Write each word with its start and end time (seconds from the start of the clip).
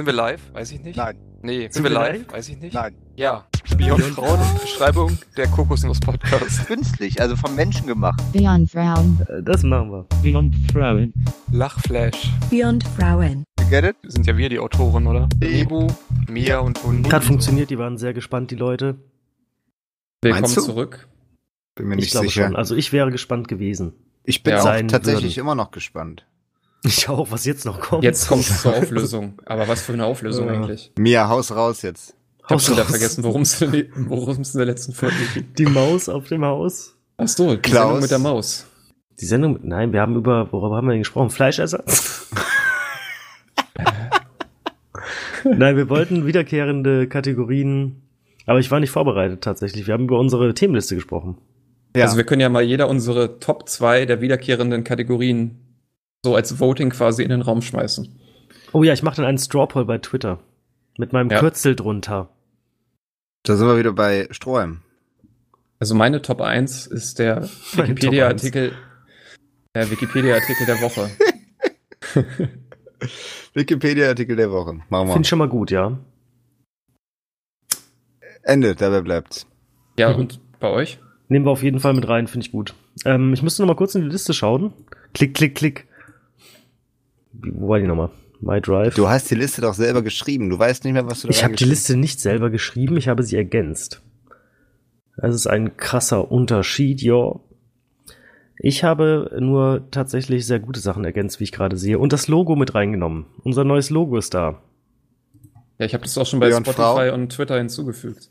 Sind 0.00 0.06
wir 0.06 0.14
live? 0.14 0.40
Weiß 0.54 0.72
ich 0.72 0.80
nicht. 0.80 0.96
Nein. 0.96 1.14
Nee, 1.42 1.60
sind, 1.64 1.74
Sind 1.74 1.82
wir 1.84 1.90
wir 1.90 1.94
live? 1.98 2.16
live? 2.20 2.32
Weiß 2.32 2.48
ich 2.48 2.56
nicht. 2.58 2.72
Nein. 2.72 2.94
Ja. 3.16 3.44
Beyond 3.76 4.00
Frauen, 4.02 4.40
Beschreibung 4.58 5.18
der 5.36 5.46
Kokosnuss 5.48 6.00
Podcast. 6.00 6.64
Künstlich, 6.66 7.20
also 7.20 7.36
vom 7.36 7.54
Menschen 7.54 7.86
gemacht. 7.86 8.18
Beyond 8.32 8.70
Frauen. 8.70 9.20
Äh, 9.28 9.42
Das 9.42 9.62
machen 9.62 9.90
wir. 9.92 10.06
Beyond 10.22 10.54
Frauen. 10.72 11.12
Lachflash. 11.52 12.30
Beyond 12.48 12.82
Frauen. 12.98 13.44
You 13.60 13.66
get 13.68 13.84
it? 13.84 13.96
Sind 14.04 14.26
ja 14.26 14.38
wir 14.38 14.48
die 14.48 14.58
Autoren, 14.58 15.06
oder? 15.06 15.28
Nebu, 15.38 15.88
Mia 16.30 16.60
und 16.60 16.82
Hund. 16.82 17.12
Hat 17.12 17.22
funktioniert, 17.22 17.68
die 17.68 17.76
waren 17.78 17.98
sehr 17.98 18.14
gespannt, 18.14 18.50
die 18.50 18.56
Leute. 18.56 18.96
Willkommen 20.22 20.46
zurück. 20.46 21.08
Bin 21.74 21.88
mir 21.88 21.96
Ich 21.96 22.00
nicht 22.04 22.10
glaube 22.12 22.28
sicher. 22.28 22.46
schon. 22.46 22.56
Also 22.56 22.74
ich 22.74 22.90
wäre 22.94 23.10
gespannt 23.10 23.48
gewesen. 23.48 23.92
Ich 24.24 24.42
bin 24.42 24.54
Ja. 24.54 24.60
auch 24.62 24.80
tatsächlich 24.86 25.36
würden. 25.36 25.44
immer 25.44 25.54
noch 25.56 25.72
gespannt. 25.72 26.26
Ich 26.82 27.08
auch, 27.08 27.30
was 27.30 27.44
jetzt 27.44 27.64
noch 27.66 27.78
kommt. 27.80 28.04
Jetzt 28.04 28.28
kommt 28.28 28.42
es 28.48 28.62
zur 28.62 28.74
Auflösung. 28.74 29.34
Aber 29.44 29.68
was 29.68 29.82
für 29.82 29.92
eine 29.92 30.06
Auflösung 30.06 30.46
Ja. 30.48 30.54
eigentlich? 30.54 30.92
Mia, 30.98 31.28
haus 31.28 31.50
raus 31.54 31.82
jetzt. 31.82 32.14
Ich 32.44 32.50
hab 32.50 32.60
schon 32.60 32.74
wieder 32.74 32.86
vergessen, 32.86 33.22
worum 33.22 33.42
es 33.42 33.60
in, 33.60 33.88
worum 34.08 34.40
es 34.40 34.54
in 34.54 34.58
der 34.58 34.66
letzten 34.66 34.92
Folge 34.92 35.14
ging. 35.34 35.46
Die 35.56 35.66
Maus 35.66 36.08
auf 36.08 36.28
dem 36.28 36.44
Haus. 36.44 36.96
Ach 37.16 37.28
so, 37.28 37.54
die 37.54 37.60
Klaus. 37.60 37.82
Sendung 37.84 38.00
mit 38.00 38.10
der 38.10 38.18
Maus. 38.18 38.66
Die 39.20 39.26
Sendung, 39.26 39.58
nein, 39.62 39.92
wir 39.92 40.00
haben 40.00 40.16
über, 40.16 40.50
worüber 40.50 40.76
haben 40.76 40.86
wir 40.86 40.92
denn 40.92 41.02
gesprochen? 41.02 41.28
Fleischersatz? 41.30 42.28
nein, 45.44 45.76
wir 45.76 45.88
wollten 45.88 46.26
wiederkehrende 46.26 47.06
Kategorien, 47.06 48.02
aber 48.46 48.58
ich 48.58 48.70
war 48.70 48.80
nicht 48.80 48.90
vorbereitet 48.90 49.42
tatsächlich. 49.42 49.86
Wir 49.86 49.94
haben 49.94 50.04
über 50.04 50.18
unsere 50.18 50.52
Themenliste 50.54 50.94
gesprochen. 50.94 51.36
Ja. 51.94 52.04
Also 52.04 52.16
wir 52.16 52.24
können 52.24 52.40
ja 52.40 52.48
mal 52.48 52.62
jeder 52.62 52.88
unsere 52.88 53.38
Top 53.40 53.68
2 53.68 54.06
der 54.06 54.20
wiederkehrenden 54.20 54.84
Kategorien 54.84 55.58
so 56.24 56.34
als 56.34 56.58
Voting 56.60 56.90
quasi 56.90 57.22
in 57.22 57.30
den 57.30 57.42
Raum 57.42 57.62
schmeißen. 57.62 58.08
Oh 58.72 58.82
ja, 58.82 58.92
ich 58.92 59.02
mache 59.02 59.16
dann 59.16 59.24
einen 59.26 59.38
Straw 59.38 59.66
Poll 59.66 59.84
bei 59.84 59.98
Twitter. 59.98 60.38
Mit 60.98 61.12
meinem 61.12 61.30
Ja. 61.30 61.38
Kürzel 61.40 61.74
drunter. 61.76 62.28
da 63.44 63.56
sind 63.56 63.66
wir 63.66 63.78
wieder 63.78 63.92
bei 63.92 64.28
Stroheim. 64.30 64.82
Also 65.78 65.94
meine 65.94 66.20
Top 66.20 66.40
1 66.42 66.86
ist 66.88 67.18
der 67.18 67.48
Wikipedia-Artikel 67.72 68.72
der 69.74 69.90
Wikipedia-Artikel 69.90 70.66
der 70.66 70.80
Woche. 70.82 71.10
Wikipedia-Artikel 73.54 74.36
der 74.36 74.50
Woche. 74.50 74.74
Machen 74.88 75.08
wir. 75.08 75.12
Finde 75.14 75.22
ich 75.22 75.28
schon 75.28 75.38
mal 75.38 75.48
gut, 75.48 75.70
ja. 75.70 75.98
Ende, 78.42 78.74
dabei 78.74 79.00
bleibt's. 79.00 79.46
Ja, 79.98 80.10
Mhm. 80.12 80.16
und 80.20 80.40
bei 80.60 80.68
euch? 80.68 80.98
Nehmen 81.28 81.46
wir 81.46 81.50
auf 81.52 81.62
jeden 81.62 81.78
Fall 81.80 81.94
mit 81.94 82.08
rein, 82.08 82.26
finde 82.26 82.46
ich 82.46 82.52
gut. 82.52 82.74
Ähm, 83.04 83.32
ich 83.32 83.42
müsste 83.42 83.62
noch 83.62 83.68
mal 83.68 83.76
kurz 83.76 83.94
in 83.94 84.02
die 84.02 84.08
Liste 84.08 84.34
schauen. 84.34 84.72
Klick, 85.14 85.34
klick, 85.34 85.54
klick. 85.54 85.86
Wo 87.42 87.68
war 87.68 87.78
die 87.78 87.86
nochmal? 87.86 88.10
My 88.40 88.60
Drive. 88.60 88.94
Du 88.94 89.08
hast 89.08 89.30
die 89.30 89.34
Liste 89.34 89.60
doch 89.60 89.74
selber 89.74 90.02
geschrieben. 90.02 90.48
Du 90.48 90.58
weißt 90.58 90.84
nicht 90.84 90.94
mehr, 90.94 91.06
was 91.06 91.20
du 91.20 91.28
da 91.28 91.32
ich 91.32 91.44
habe 91.44 91.54
die 91.54 91.64
Liste 91.64 91.96
nicht 91.96 92.20
selber 92.20 92.50
geschrieben, 92.50 92.96
ich 92.96 93.08
habe 93.08 93.22
sie 93.22 93.36
ergänzt. 93.36 94.02
Das 95.16 95.34
ist 95.34 95.46
ein 95.46 95.76
krasser 95.76 96.30
Unterschied, 96.32 97.02
ja. 97.02 97.38
Ich 98.56 98.84
habe 98.84 99.36
nur 99.38 99.88
tatsächlich 99.90 100.46
sehr 100.46 100.60
gute 100.60 100.80
Sachen 100.80 101.04
ergänzt, 101.04 101.40
wie 101.40 101.44
ich 101.44 101.52
gerade 101.52 101.76
sehe. 101.76 101.98
Und 101.98 102.12
das 102.12 102.28
Logo 102.28 102.56
mit 102.56 102.74
reingenommen. 102.74 103.26
Unser 103.42 103.64
neues 103.64 103.90
Logo 103.90 104.16
ist 104.16 104.34
da. 104.34 104.62
Ja, 105.78 105.86
ich 105.86 105.94
habe 105.94 106.04
das 106.04 106.16
auch 106.18 106.26
schon 106.26 106.40
bei 106.40 106.48
Beyond 106.48 106.66
Spotify 106.66 107.08
Frau? 107.08 107.14
und 107.14 107.30
Twitter 107.30 107.56
hinzugefügt. 107.56 108.28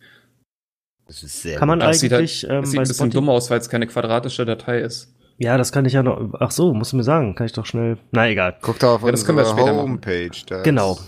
Das 1.07 1.23
ist 1.23 1.41
sehr 1.41 1.57
Kann 1.57 1.67
man 1.67 1.79
gut. 1.79 1.83
Aber 1.83 1.91
es 1.91 1.99
sieht, 1.99 2.13
eigentlich 2.13 2.43
halt, 2.43 2.51
ähm, 2.51 2.63
es 2.63 2.69
sieht 2.71 2.79
ein 2.79 2.83
bisschen 2.83 2.95
Spotify. 2.95 3.13
dumm 3.13 3.29
aus, 3.29 3.49
weil 3.49 3.59
es 3.59 3.69
keine 3.69 3.87
quadratische 3.87 4.45
Datei 4.45 4.79
ist. 4.81 5.15
Ja, 5.39 5.57
das 5.57 5.71
kann 5.71 5.85
ich 5.85 5.93
ja 5.93 6.03
noch. 6.03 6.33
Ach 6.39 6.51
so, 6.51 6.73
musst 6.73 6.91
du 6.91 6.97
mir 6.97 7.03
sagen. 7.03 7.33
Kann 7.33 7.45
ich 7.45 7.53
doch 7.53 7.65
schnell. 7.65 7.97
Na 8.11 8.27
egal. 8.27 8.57
Guck 8.61 8.77
doch 8.79 8.95
auf 8.95 9.03
Ja, 9.03 9.11
das 9.11 9.25
können 9.25 9.37
wir 9.37 9.49
unsere. 9.49 9.73
Homepage. 9.73 10.31
Da 10.45 10.61
Genau. 10.63 10.99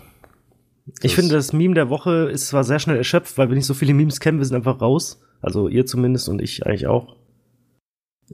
Ich 1.01 1.15
finde, 1.15 1.35
das 1.35 1.53
Meme 1.53 1.75
der 1.75 1.89
Woche 1.89 2.29
ist 2.31 2.47
zwar 2.47 2.63
sehr 2.63 2.79
schnell 2.79 2.97
erschöpft, 2.97 3.37
weil 3.37 3.49
wir 3.49 3.55
nicht 3.55 3.65
so 3.65 3.73
viele 3.73 3.93
Memes 3.93 4.19
kennen, 4.19 4.39
wir 4.39 4.45
sind 4.45 4.55
einfach 4.55 4.81
raus. 4.81 5.21
Also 5.41 5.67
ihr 5.67 5.85
zumindest 5.85 6.29
und 6.29 6.41
ich 6.41 6.65
eigentlich 6.65 6.87
auch. 6.87 7.17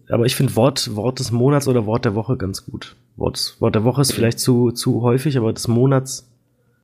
Aber 0.09 0.25
ich 0.25 0.35
finde 0.35 0.55
Wort, 0.55 0.95
Wort 0.95 1.19
des 1.19 1.31
Monats 1.31 1.67
oder 1.67 1.85
Wort 1.87 2.05
der 2.05 2.13
Woche 2.13 2.37
ganz 2.37 2.65
gut. 2.65 2.95
Wort, 3.15 3.57
Wort 3.59 3.73
der 3.73 3.83
Woche 3.83 4.01
ist 4.01 4.13
vielleicht 4.13 4.39
zu, 4.39 4.71
zu 4.71 5.01
häufig, 5.01 5.37
aber 5.37 5.51
des 5.51 5.67
Monats 5.67 6.31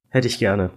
hätte 0.10 0.28
ich 0.28 0.40
gerne. 0.40 0.72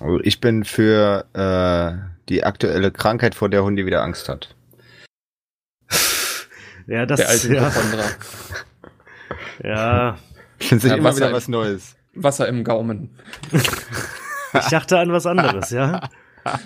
Also 0.00 0.20
ich 0.22 0.40
bin 0.40 0.64
für 0.64 1.24
äh, 1.34 2.18
die 2.28 2.42
aktuelle 2.42 2.90
Krankheit, 2.90 3.34
vor 3.36 3.48
der 3.48 3.64
Hundi 3.64 3.86
wieder 3.86 4.02
Angst 4.02 4.28
hat. 4.28 4.56
Ja, 6.88 7.06
das 7.06 7.20
Der 7.20 7.28
alte 7.28 7.54
ja, 7.54 7.60
Hypochondra. 7.70 8.04
ja. 9.62 10.18
Findet 10.58 10.82
sich 10.82 10.90
Ja, 10.90 10.96
immer 10.96 11.10
Wasser 11.10 11.16
wieder 11.26 11.32
was 11.32 11.48
Neues. 11.48 11.96
Wasser 12.14 12.48
im 12.48 12.64
Gaumen. 12.64 13.10
Ich 13.52 14.66
dachte 14.70 14.98
an 14.98 15.12
was 15.12 15.26
anderes, 15.26 15.70
ja. 15.70 16.08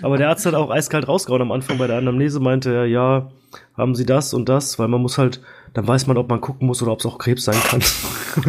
Aber 0.01 0.17
der 0.17 0.29
Arzt 0.29 0.45
hat 0.45 0.53
auch 0.55 0.71
eiskalt 0.71 1.07
rausgehauen 1.07 1.41
am 1.41 1.51
Anfang 1.51 1.77
bei 1.77 1.87
der 1.87 1.97
Anamnese, 1.97 2.39
meinte 2.39 2.73
er, 2.73 2.85
ja, 2.85 3.29
haben 3.77 3.93
Sie 3.95 4.05
das 4.05 4.33
und 4.33 4.47
das, 4.49 4.79
weil 4.79 4.87
man 4.87 5.01
muss 5.01 5.17
halt, 5.17 5.41
dann 5.73 5.85
weiß 5.87 6.07
man, 6.07 6.17
ob 6.17 6.29
man 6.29 6.39
gucken 6.41 6.65
muss 6.67 6.81
oder 6.81 6.93
ob 6.93 6.99
es 7.01 7.05
auch 7.05 7.17
Krebs 7.17 7.43
sein 7.45 7.57
kann. 7.69 7.81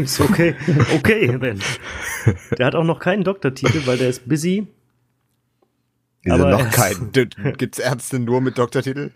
So, 0.07 0.25
okay, 0.25 0.55
okay, 0.97 1.37
Ben. 1.37 1.61
Der 2.57 2.65
hat 2.65 2.75
auch 2.75 2.85
noch 2.85 3.01
keinen 3.01 3.23
Doktortitel, 3.23 3.87
weil 3.87 3.99
der 3.99 4.09
ist 4.09 4.27
busy. 4.27 4.67
Wieso 6.23 6.37
Aber- 6.37 6.51
noch 6.53 6.71
kein. 6.71 7.13
D- 7.13 7.27
Gibt's 7.59 7.79
Ärzte 7.79 8.19
nur 8.19 8.41
mit 8.41 8.57
Doktortitel? 8.57 9.11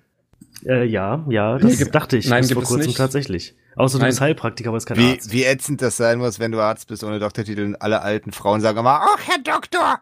Äh, 0.67 0.85
ja, 0.87 1.25
ja, 1.29 1.59
das 1.59 1.79
gibt- 1.79 1.95
dachte 1.95 2.17
ich 2.17 2.29
nein, 2.29 2.41
bis 2.41 2.49
gibt 2.49 2.55
vor 2.57 2.63
es 2.65 2.69
kurzem 2.69 2.87
nicht. 2.89 2.97
tatsächlich. 2.99 3.55
Außer 3.77 3.99
du 3.99 4.03
Nein. 4.03 4.09
bist 4.11 4.21
Heilpraktiker, 4.21 4.71
aber 4.71 4.77
ist 4.79 4.87
kein 4.87 4.97
Wie, 4.99 5.11
Arzt. 5.13 5.33
wie 5.33 5.45
ätzend 5.45 5.81
das 5.83 5.97
sein 5.97 6.19
muss, 6.19 6.41
wenn 6.41 6.51
du 6.51 6.61
Arzt 6.61 6.89
bist 6.89 7.05
ohne 7.05 7.21
Doktortitel 7.21 7.63
und 7.65 7.77
alle 7.81 8.03
alten 8.03 8.33
Frauen 8.33 8.61
sagen 8.61 8.79
immer, 8.79 9.01
ach, 9.03 9.21
Herr 9.27 9.39
Doktor! 9.39 10.01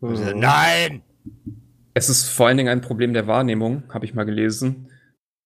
Und 0.00 0.14
ich 0.14 0.18
so, 0.20 0.36
Nein! 0.36 1.02
Es 1.94 2.08
ist 2.08 2.28
vor 2.30 2.48
allen 2.48 2.56
Dingen 2.56 2.68
ein 2.70 2.80
Problem 2.80 3.12
der 3.12 3.26
Wahrnehmung, 3.28 3.84
habe 3.92 4.04
ich 4.06 4.14
mal 4.14 4.24
gelesen, 4.24 4.88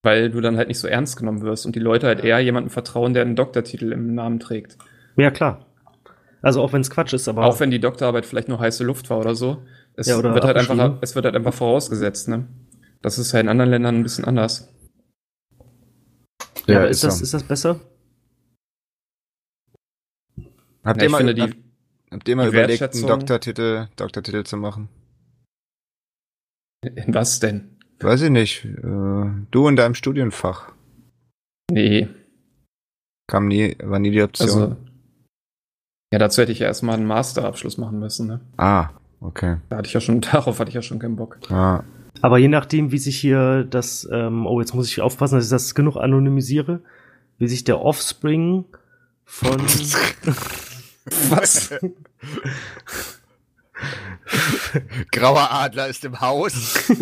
weil 0.03 0.31
du 0.31 0.41
dann 0.41 0.57
halt 0.57 0.69
nicht 0.69 0.79
so 0.79 0.87
ernst 0.89 1.17
genommen 1.19 1.43
wirst 1.43 1.67
und 1.67 1.75
die 1.75 1.81
Leute 1.81 2.07
halt 2.07 2.21
eher 2.25 2.39
jemandem 2.39 2.71
vertrauen, 2.71 3.13
der 3.15 3.23
einen 3.25 3.37
Doktortitel 3.37 3.93
im 3.93 4.15
Namen 4.15 4.39
trägt. 4.41 4.79
Ja, 5.17 5.31
klar. 5.31 5.67
Also 6.43 6.63
auch 6.63 6.73
wenn 6.73 6.81
es 6.81 6.91
Quatsch 6.91 7.13
ist, 7.13 7.29
aber 7.29 7.45
Auch 7.45 7.59
wenn 7.61 7.71
die 7.73 7.81
Doktorarbeit 7.81 8.25
vielleicht 8.25 8.49
nur 8.49 8.61
heiße 8.61 8.85
Luft 8.85 9.11
war 9.11 9.19
oder 9.19 9.35
so. 9.35 9.63
Es, 9.97 10.07
Ja, 10.07 10.17
oder 10.17 10.33
wird, 10.35 10.45
halt 10.45 10.57
einfach, 10.57 10.99
es 11.01 11.15
wird 11.15 11.25
halt 11.25 11.35
einfach 11.35 11.55
vorausgesetzt, 11.55 12.29
ne? 12.29 12.47
Das 13.03 13.19
ist 13.19 13.33
ja 13.33 13.41
in 13.41 13.49
anderen 13.49 13.71
Ländern 13.71 13.97
ein 13.97 14.03
bisschen 14.03 14.25
anders. 14.25 14.73
ja, 16.67 16.79
aber 16.79 16.89
ist, 16.89 17.05
das, 17.05 17.21
ist 17.21 17.35
das 17.35 17.43
besser? 17.45 17.81
Habt 20.85 20.99
Ja, 20.99 21.03
ihr 21.03 21.07
ich 21.07 21.13
mal, 21.13 21.19
finde, 21.19 21.35
die, 21.35 21.43
habt, 22.11 22.29
ihr 22.29 22.37
mal 22.37 22.51
die 22.51 22.57
überlegt, 22.57 22.83
einen 22.83 23.07
Doktortitel, 23.07 23.89
Doktortitel 23.97 24.45
zu 24.45 24.57
machen? 24.57 24.89
in 26.83 27.13
was 27.15 27.41
denn? 27.41 27.79
Weiß 28.01 28.23
ich 28.23 28.31
nicht. 28.31 28.65
Äh, 28.65 29.31
du 29.51 29.69
in 29.69 29.77
deinem 29.77 29.95
Studienfach. 29.95 30.73
Nee, 31.71 32.09
Kam 33.29 33.49
nie, 33.49 33.77
war 33.83 33.99
nie 33.99 34.13
die 34.13 34.23
Option. 34.23 34.49
also. 34.49 34.77
Ja, 36.13 36.21
dazu 36.21 36.43
hätte 36.43 36.53
ich 36.53 36.61
ja 36.61 36.69
erstmal 36.69 36.97
einen 36.97 37.07
Masterabschluss 37.07 37.79
machen 37.79 37.99
müssen, 37.99 38.29
ne? 38.29 38.41
ah, 38.57 38.91
okay. 39.21 39.57
Da 39.69 39.79
hatte 39.79 39.89
ich 39.89 39.95
ja 39.95 40.01
schon, 40.01 40.21
darauf 40.33 40.61
hatte 40.61 40.69
ich 40.69 40.75
ja 40.77 40.83
schon 40.83 41.01
keinen 41.01 41.17
Bock. 41.17 41.39
Ah. 41.51 41.83
Aber 42.23 42.39
je 42.39 42.49
nachdem, 42.49 42.93
wie 42.93 42.99
sich 42.99 43.19
hier 43.19 43.65
das, 43.65 44.09
ähm, 44.11 44.47
oh, 44.47 44.61
jetzt 44.61 44.75
muss 44.75 44.89
ich 44.89 45.01
aufpassen, 45.01 45.37
dass 45.37 45.45
ich 45.45 45.51
das 45.51 45.75
genug 45.75 45.97
anonymisiere, 45.97 46.81
wie 47.39 47.49
sich 47.49 47.65
der 47.65 47.81
Offspring 47.81 48.65
von, 49.25 49.61
Was? 51.31 51.73
Grauer 55.13 55.49
Adler 55.53 55.89
ist 55.89 56.05
im 56.05 56.21
Haus. 56.21 56.93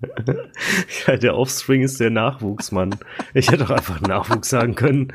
ja, 1.06 1.16
der 1.16 1.36
Offspring 1.36 1.82
ist 1.82 1.98
der 1.98 2.10
Nachwuchs, 2.10 2.70
Mann. 2.70 2.94
Ich 3.34 3.48
hätte 3.48 3.64
doch 3.64 3.70
einfach 3.70 4.00
Nachwuchs 4.00 4.48
sagen 4.48 4.76
können. 4.76 5.12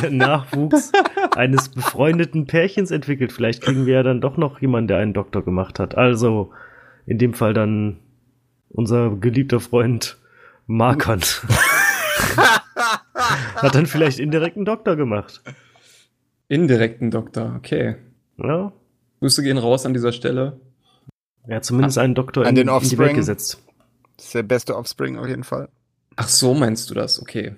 Der 0.00 0.10
Nachwuchs 0.10 0.92
eines 1.36 1.68
befreundeten 1.68 2.46
Pärchens 2.46 2.90
entwickelt. 2.90 3.32
Vielleicht 3.32 3.62
kriegen 3.62 3.84
wir 3.84 3.94
ja 3.94 4.02
dann 4.02 4.22
doch 4.22 4.38
noch 4.38 4.60
jemanden, 4.60 4.88
der 4.88 4.98
einen 4.98 5.12
Doktor 5.12 5.44
gemacht 5.44 5.78
hat. 5.78 5.96
Also, 5.96 6.50
in 7.04 7.18
dem 7.18 7.34
Fall 7.34 7.52
dann 7.52 7.98
unser 8.72 9.10
geliebter 9.16 9.60
Freund 9.60 10.18
Markant. 10.66 11.42
hat 13.56 13.74
dann 13.74 13.86
vielleicht 13.86 14.18
indirekt 14.18 14.56
einen 14.56 14.64
Doktor 14.64 14.96
gemacht. 14.96 15.42
Indirekten 16.48 17.10
Doktor, 17.10 17.54
okay. 17.56 17.96
Ja, 18.36 18.72
Grüße 19.20 19.42
gehen 19.42 19.58
raus 19.58 19.86
an 19.86 19.94
dieser 19.94 20.12
Stelle. 20.12 20.60
Er 21.46 21.56
hat 21.56 21.64
zumindest 21.64 21.98
einen 21.98 22.14
Doktor 22.14 22.42
An 22.42 22.50
in, 22.50 22.54
den 22.56 22.68
in 22.68 22.74
die 22.80 22.98
Welt 22.98 23.08
Offspring. 23.10 23.16
gesetzt. 23.16 23.62
Das 24.16 24.26
ist 24.26 24.34
der 24.34 24.42
beste 24.42 24.76
Offspring 24.76 25.18
auf 25.18 25.26
jeden 25.26 25.44
Fall. 25.44 25.68
Ach 26.16 26.28
so, 26.28 26.54
meinst 26.54 26.90
du 26.90 26.94
das? 26.94 27.20
Okay. 27.20 27.54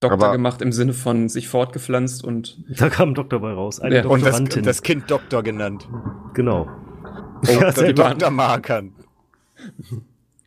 Doktor 0.00 0.14
Aber- 0.28 0.32
gemacht 0.32 0.62
im 0.62 0.72
Sinne 0.72 0.92
von 0.92 1.28
sich 1.28 1.48
fortgepflanzt 1.48 2.24
und 2.24 2.58
Da 2.68 2.88
kam 2.88 3.10
ein 3.10 3.14
Doktor 3.14 3.40
bei 3.40 3.52
raus. 3.52 3.80
Eine 3.80 3.96
Ja, 3.96 4.04
und 4.04 4.22
Und 4.22 4.24
das, 4.24 4.42
das 4.62 4.82
Kind 4.82 5.10
Doktor 5.10 5.42
genannt. 5.42 5.88
genau. 6.34 6.68
Dr. 7.42 7.72
selber. 7.72 8.10
Dr. 8.14 8.30
Markern. 8.30 8.92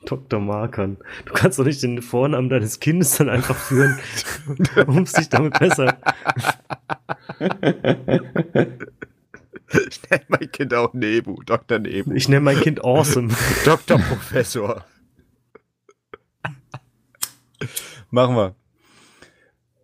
Dr. 0.08 0.40
Markern. 0.40 0.98
Du 1.26 1.34
kannst 1.34 1.60
doch 1.60 1.66
nicht 1.66 1.84
den 1.84 2.02
Vornamen 2.02 2.50
deines 2.50 2.80
Kindes 2.80 3.18
dann 3.18 3.30
einfach 3.30 3.56
führen, 3.56 4.00
um 4.88 5.06
sich 5.06 5.30
damit 5.30 5.60
besser. 5.60 5.98
Ich 9.90 10.10
nenne 10.10 10.26
mein 10.30 10.52
Kind 10.52 10.74
auch 10.74 10.94
Nebu, 10.94 11.42
Dr. 11.44 11.80
Nebu. 11.80 12.14
Ich 12.14 12.30
nenne 12.30 12.42
mein 12.42 12.60
Kind 12.60 12.84
Awesome. 12.84 13.34
Dr. 13.66 14.00
Professor. 14.00 14.86
Machen 18.10 18.36
wir. 18.36 18.56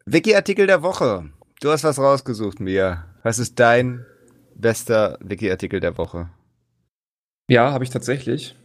Wiki-Artikel 0.06 0.68
der 0.68 0.82
Woche. 0.84 1.30
Du 1.62 1.70
hast 1.70 1.84
was 1.84 2.00
rausgesucht, 2.00 2.60
Mia. 2.60 3.06
Was 3.24 3.40
ist 3.40 3.60
dein 3.60 4.06
bester 4.56 5.18
Wiki-Artikel 5.22 5.80
der 5.80 5.98
Woche? 5.98 6.30
Ja, 7.50 7.72
habe 7.72 7.84
ich 7.84 7.90
tatsächlich. 7.90 8.56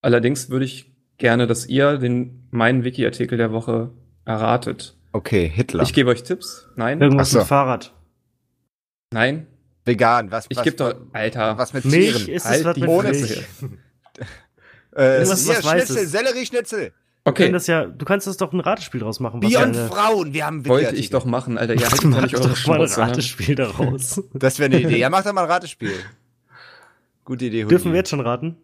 Allerdings 0.00 0.50
würde 0.50 0.64
ich 0.64 0.91
gerne, 1.18 1.46
dass 1.46 1.66
ihr 1.66 1.98
den 1.98 2.46
meinen 2.50 2.84
Wiki-Artikel 2.84 3.38
der 3.38 3.52
Woche 3.52 3.90
erratet. 4.24 4.96
Okay, 5.12 5.48
Hitler. 5.48 5.82
Ich 5.82 5.92
gebe 5.92 6.10
euch 6.10 6.22
Tipps. 6.22 6.68
Nein, 6.76 7.00
Irgendwas 7.00 7.30
so. 7.30 7.38
mit 7.38 7.46
Fahrrad. 7.48 7.92
nein. 9.12 9.46
Vegan, 9.84 10.30
was, 10.30 10.46
Ich 10.48 10.62
gebe 10.62 10.76
doch, 10.76 10.94
Alter. 11.12 11.58
was 11.58 11.72
mit 11.72 11.84
Milch 11.84 12.24
Tieren? 12.24 12.28
ist 12.36 12.44
es 12.44 12.48
Halt 12.48 12.64
was 12.64 12.74
die 12.74 12.80
mit 12.82 12.86
Bohne 12.88 13.10
Milch. 13.10 13.44
Äh, 14.94 15.20
was 15.22 15.48
Weißes. 15.48 15.64
Schnitzel, 15.66 16.06
Sellerie-Schnitzel. 16.06 16.80
Wir 16.80 16.92
Okay, 17.24 17.44
können 17.44 17.54
das 17.54 17.66
ja, 17.66 17.86
du 17.86 18.04
kannst 18.04 18.26
das 18.26 18.36
doch 18.36 18.52
ein 18.52 18.60
Ratespiel 18.60 19.00
draus 19.00 19.20
machen. 19.20 19.40
Beyond 19.40 19.74
Frauen, 19.76 20.34
wir 20.34 20.44
haben 20.44 20.66
wollte 20.66 20.94
ich 20.96 21.08
doch 21.08 21.24
machen, 21.24 21.56
Alter. 21.56 21.74
Ja, 21.74 21.88
doch 21.90 22.04
Mach 22.04 22.26
doch 22.30 22.66
mal 22.66 22.80
ein 22.82 22.90
ne? 22.90 22.96
Ratespiel 22.98 23.54
daraus. 23.54 24.20
Das 24.34 24.58
wäre 24.58 24.66
eine 24.70 24.80
Idee. 24.80 24.96
Ja, 24.98 25.08
mach 25.08 25.22
doch 25.24 25.32
mal 25.32 25.44
ein 25.44 25.50
Ratespiel. 25.50 25.92
Gute 27.24 27.46
Idee. 27.46 27.64
Dürfen 27.64 27.92
wir 27.92 27.98
jetzt 27.98 28.10
schon 28.10 28.20
raten? 28.20 28.56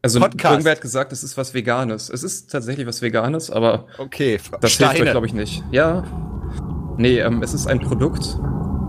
Also 0.00 0.20
Podcast. 0.20 0.52
irgendwer 0.52 0.72
hat 0.72 0.80
gesagt, 0.80 1.12
es 1.12 1.22
ist 1.24 1.36
was 1.36 1.54
Veganes. 1.54 2.08
Es 2.08 2.22
ist 2.22 2.50
tatsächlich 2.50 2.86
was 2.86 3.02
Veganes, 3.02 3.50
aber 3.50 3.86
Okay, 3.98 4.38
das 4.60 4.72
Steine. 4.72 4.92
hilft 4.92 5.06
euch, 5.06 5.10
glaube 5.12 5.26
ich, 5.26 5.32
nicht. 5.34 5.62
Ja. 5.72 6.04
Nee, 6.96 7.18
ähm, 7.18 7.42
es 7.42 7.52
ist 7.54 7.66
ein 7.66 7.80
Produkt. 7.80 8.38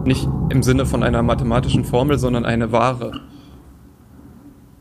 Nicht 0.05 0.27
im 0.49 0.63
Sinne 0.63 0.85
von 0.85 1.03
einer 1.03 1.21
mathematischen 1.23 1.83
Formel, 1.83 2.17
sondern 2.19 2.45
eine 2.45 2.71
Ware. 2.71 3.21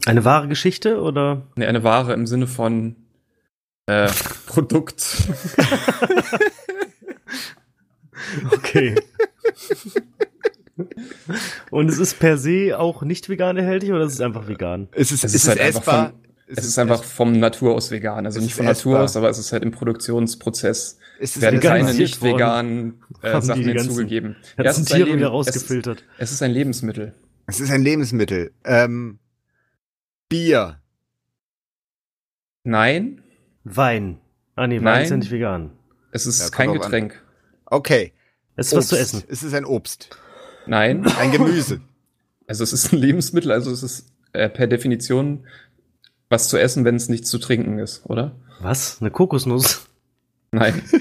Eine 0.07 0.25
wahre 0.25 0.49
Geschichte 0.49 1.01
oder? 1.01 1.43
Nee, 1.57 1.67
eine 1.67 1.83
Ware 1.83 2.13
im 2.15 2.27
Sinne 2.27 2.47
von 2.47 2.97
äh, 3.87 4.09
Produkt. 4.47 5.05
Okay. 8.53 8.95
Und 11.71 11.89
es 11.89 11.99
ist 11.99 12.19
per 12.19 12.39
se 12.39 12.79
auch 12.79 13.03
nicht 13.03 13.29
vegan 13.29 13.57
erhältlich 13.57 13.91
oder 13.93 14.05
ist 14.05 14.15
es 14.15 14.21
einfach 14.21 14.49
vegan? 14.49 14.89
Es 14.93 15.13
ist, 15.13 15.25
Es 15.25 15.31
es 15.33 15.35
ist 15.35 15.43
ist, 15.43 15.49
halt 15.49 15.61
einfach 15.61 15.81
essbar. 15.81 16.11
von- 16.11 16.19
Es 16.47 16.65
ist 16.67 16.79
einfach 16.79 17.05
vom 17.05 17.33
Natur 17.39 17.75
aus 17.75 17.91
vegan. 17.91 18.25
Also 18.27 18.39
Es 18.39 18.45
nicht 18.45 18.55
von 18.55 18.65
Natur 18.67 18.93
essbar. 18.95 19.05
aus, 19.05 19.17
aber 19.17 19.29
es 19.29 19.39
ist 19.39 19.53
halt 19.53 19.63
im 19.63 19.71
Produktionsprozess. 19.71 20.99
Es 21.21 21.37
ist 21.37 21.43
werden 21.43 21.61
keine 21.61 21.93
nicht 21.93 22.23
veganen 22.23 23.03
äh, 23.23 23.41
Sachen 23.41 23.63
die 23.65 23.73
hinzugegeben. 23.73 24.37
Ganzen 24.57 24.65
es 24.67 24.79
ist 24.79 24.79
ein 24.79 24.87
Tiere 24.97 25.09
Leben- 25.09 25.19
wieder 25.19 25.27
es 25.27 25.47
ist- 25.49 25.55
rausgefiltert. 25.57 26.05
Es 26.19 26.33
ist 26.33 26.43
ein 26.43 26.53
Lebensmittel. 26.53 27.15
Es 27.47 27.61
ist 27.61 27.71
ein 27.71 27.83
Lebensmittel. 27.83 28.53
Ähm, 28.65 29.19
Bier. 30.29 30.81
Nein, 32.65 33.23
Wein. 33.65 34.19
Ah 34.55 34.67
nee, 34.67 34.77
Wein 34.79 34.85
Nein. 34.85 35.03
ist 35.05 35.11
ja 35.11 35.17
nicht 35.17 35.31
vegan. 35.31 35.71
es 36.13 36.27
ist 36.27 36.41
Ja, 36.41 36.49
kein. 36.51 36.73
Getränk. 36.73 37.23
Okay. 37.67 38.13
Es 38.57 38.69
ist 38.69 38.77
was 38.77 38.89
zu 38.89 38.95
Obst. 38.97 39.03
essen. 39.15 39.23
Es 39.29 39.43
ist 39.43 39.55
ein 39.55 39.65
Obst. 39.65 40.11
Nein, 40.69 41.06
Ein 41.19 41.32
Gemüse. 41.32 41.81
also 42.47 42.62
es 42.65 42.73
ist 42.73 42.93
ein 42.93 42.99
Lebensmittel, 42.99 43.50
also 43.53 43.70
es 43.70 43.82
ist 43.82 44.12
äh, 44.32 44.49
per 44.49 44.67
Definition 44.67 45.47
was 46.31 46.49
zu 46.49 46.59
essen, 46.59 46.85
wenn 46.85 46.97
es 46.97 47.09
nichts 47.09 47.31
zu 47.31 47.38
trinken 47.38 47.79
ist, 47.79 48.05
oder? 48.05 48.37
Was? 48.61 48.99
Eine 49.00 49.11
Kokosnuss? 49.11 49.87
Nein. 50.53 50.82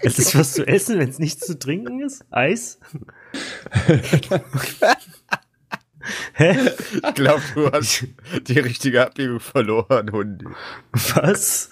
Es 0.00 0.18
ist 0.18 0.36
was 0.36 0.54
zu 0.54 0.66
essen, 0.66 0.98
wenn 0.98 1.08
es 1.10 1.20
nichts 1.20 1.46
zu 1.46 1.56
trinken 1.56 2.00
ist? 2.00 2.24
Eis? 2.30 2.80
Hä? 6.32 6.56
Ich 6.94 7.14
glaube, 7.14 7.42
du 7.54 7.70
hast 7.70 8.06
die 8.48 8.58
richtige 8.58 9.06
Abbiegung 9.06 9.38
verloren, 9.40 10.10
Hundi. 10.10 10.46
Was? 11.14 11.70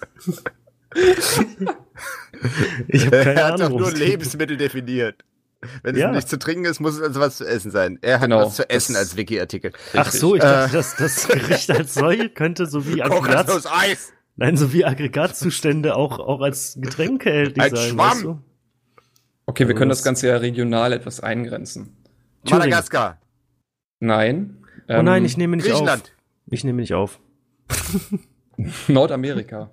Ich 2.89 3.07
habe 3.07 3.11
keine 3.25 3.41
er 3.41 3.47
hat 3.47 3.55
Ahnung. 3.55 3.59
doch 3.61 3.69
nur 3.71 3.81
worum 3.81 3.93
es 3.93 3.95
geht. 3.99 4.09
Lebensmittel 4.09 4.57
definiert. 4.57 5.25
Wenn 5.83 5.97
Ja. 5.97 6.11
es 6.11 6.15
nicht 6.17 6.29
zu 6.29 6.39
trinken 6.39 6.65
ist, 6.65 6.81
muss 6.81 6.95
es 6.97 7.03
also 7.03 7.21
was 7.21 7.37
zu 7.39 7.45
essen 7.47 7.71
sein. 7.71 7.99
Er 8.03 8.17
hat 8.21 8.23
Genau, 8.23 8.47
was 8.47 8.57
zu 8.57 8.69
essen 8.71 8.95
das- 8.95 9.03
als 9.03 9.17
Wiki-Artikel. 9.17 9.73
Ach 9.95 10.11
so, 10.11 10.35
ich 10.35 10.43
Äh. 10.43 10.47
dachte, 10.47 10.77
dass 10.77 10.97
das 10.97 11.29
Gericht 11.29 11.71
als 11.71 11.95
solche 11.95 12.29
könnte 12.31 12.67
so 12.67 12.87
wie 12.87 13.03
Aggregat, 13.03 13.49
Eis. 13.51 14.13
nein, 14.37 14.57
so 14.57 14.73
wie 14.73 14.85
Aggregatzustände 14.85 15.97
auch, 15.97 16.19
auch 16.19 16.41
als 16.41 16.79
Getränke 16.81 17.31
erhältlich 17.31 17.65
Ein 17.65 17.77
sein. 17.77 17.89
Schwamm. 17.91 18.11
Weißt 18.11 18.23
du? 18.25 18.39
Okay, 19.47 19.61
wir 19.65 19.67
Also 19.69 19.79
können 19.79 19.89
das- 19.91 19.99
das 19.99 20.05
Ganze 20.05 20.29
ja 20.29 20.37
regional 20.39 20.93
etwas 20.93 21.21
eingrenzen. 21.21 21.97
Thüringen. 22.45 22.69
Madagaskar. 22.71 23.21
Nein. 24.01 24.59
Oh 24.89 25.03
nein, 25.03 25.23
ähm, 25.23 25.25
ich 25.25 25.37
nehme 25.37 25.57
nicht 25.57 25.67
auf. 25.67 25.79
Griechenland. 25.79 26.13
Ich 26.51 26.63
nehme 26.65 26.81
nicht 26.81 26.95
auf. 26.95 27.19
Nordamerika. 28.89 29.71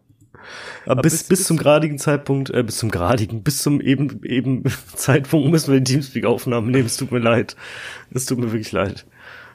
Aber 0.85 1.01
bis, 1.01 1.23
bis 1.23 1.45
zum 1.45 1.57
gradigen 1.57 1.97
Zeitpunkt, 1.99 2.49
äh, 2.49 2.63
bis 2.63 2.77
zum 2.77 2.89
gradigen, 2.91 3.43
bis 3.43 3.61
zum 3.61 3.81
eben, 3.81 4.21
eben 4.23 4.63
Zeitpunkt 4.95 5.49
müssen 5.49 5.71
wir 5.73 5.79
die 5.79 5.91
Teamspeak-Aufnahmen 5.93 6.71
nehmen. 6.71 6.85
Es 6.85 6.97
tut 6.97 7.11
mir 7.11 7.19
leid. 7.19 7.55
Es 8.13 8.25
tut 8.25 8.39
mir 8.39 8.51
wirklich 8.51 8.71
leid. 8.71 9.05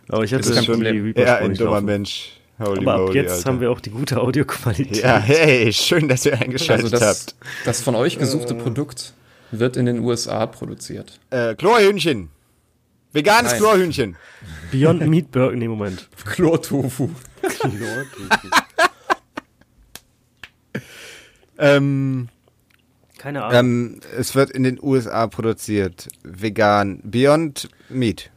Aber 0.09 0.25
ich 0.25 0.33
hatte 0.33 0.53
kein 0.53 0.65
schon 0.65 0.75
Problem. 0.75 1.13
die 1.15 1.21
Ja, 1.21 1.37
ein 1.37 1.55
dummer. 1.55 1.81
Mensch. 1.81 2.33
Holy 2.59 2.81
Aber 2.81 2.95
ab 2.95 3.01
moly, 3.03 3.15
jetzt 3.15 3.33
Alter. 3.33 3.49
haben 3.51 3.61
wir 3.61 3.71
auch 3.71 3.81
die 3.81 3.91
gute 3.91 4.21
Audioqualität. 4.21 5.03
Ja, 5.03 5.19
hey, 5.19 5.73
schön, 5.73 6.09
dass 6.09 6.27
ihr 6.27 6.41
eingeschaltet 6.41 6.87
Also 6.93 6.99
das, 6.99 7.21
habt. 7.21 7.35
das 7.65 7.81
von 7.83 7.95
euch 7.95 8.19
gesuchte 8.19 8.55
Produkt 8.55 9.13
wird 9.53 9.77
in 9.77 9.87
den 9.87 10.01
USA 10.01 10.45
produziert. 10.47 11.21
Äh, 11.31 11.55
Chlorhühnchen. 11.55 12.31
Veganes 13.13 13.53
Nein. 13.53 13.61
Chlorhühnchen. 13.61 14.17
Beyond 14.73 15.07
Meat 15.07 15.31
Burger, 15.31 15.57
nee, 15.57 15.69
Moment. 15.69 16.09
Chlortofu. 16.27 17.11
Ähm, 21.59 22.29
Keine 23.19 23.45
Ahnung. 23.45 23.59
ähm, 23.59 24.01
es 24.17 24.35
wird 24.35 24.51
in 24.51 24.63
den 24.63 24.79
USA 24.83 25.27
produziert. 25.27 26.09
Vegan. 26.23 27.01
Beyond 27.05 27.69
Meat. 27.89 28.31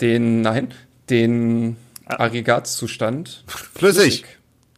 Den, 0.00 0.42
nein, 0.42 0.72
den 1.08 1.76
Aggregatzustand. 2.06 3.44
Flüssig. 3.74 4.24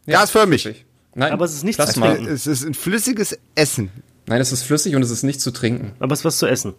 Gasförmig. 0.07 0.63
flüssig. 0.63 0.85
Nein, 1.15 1.33
Aber 1.33 1.45
es 1.45 1.53
ist 1.53 1.65
nicht 1.65 1.77
Plasma. 1.77 2.17
zu 2.17 2.23
Es 2.23 2.47
ist 2.47 2.65
ein 2.65 2.75
flüssiges 2.75 3.39
Essen. 3.55 3.91
Nein, 4.27 4.41
es 4.41 4.53
ist 4.53 4.63
flüssig 4.63 4.95
und 4.97 5.03
es 5.03 5.11
ist 5.11 5.23
nicht 5.25 5.41
zu 5.41 5.51
trinken. 5.51 5.93
Aber 5.99 6.13
es 6.13 6.21
ist 6.21 6.25
was 6.25 6.39
zu 6.39 6.47
essen. 6.47 6.75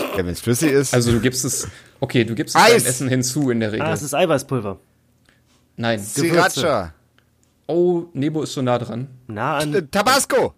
Ja, 0.00 0.18
wenn 0.18 0.28
es 0.28 0.40
flüssig 0.40 0.72
ist. 0.72 0.94
Also 0.94 1.12
du 1.12 1.20
gibst 1.20 1.44
es, 1.44 1.68
okay, 2.00 2.24
du 2.24 2.34
gibst 2.34 2.56
es 2.56 2.60
Eis. 2.60 2.82
beim 2.82 2.90
Essen 2.90 3.08
hinzu 3.08 3.50
in 3.50 3.60
der 3.60 3.72
Regel. 3.72 3.86
Ah, 3.86 3.92
es 3.92 4.02
ist 4.02 4.14
Eiweißpulver. 4.14 4.78
Nein. 5.76 6.00
Sriracha. 6.02 6.94
Oh, 7.66 8.04
Nebo 8.12 8.42
ist 8.42 8.52
so 8.52 8.62
nah 8.62 8.78
dran. 8.78 9.08
Nah 9.26 9.58
an. 9.58 9.88
Tabasco. 9.90 10.54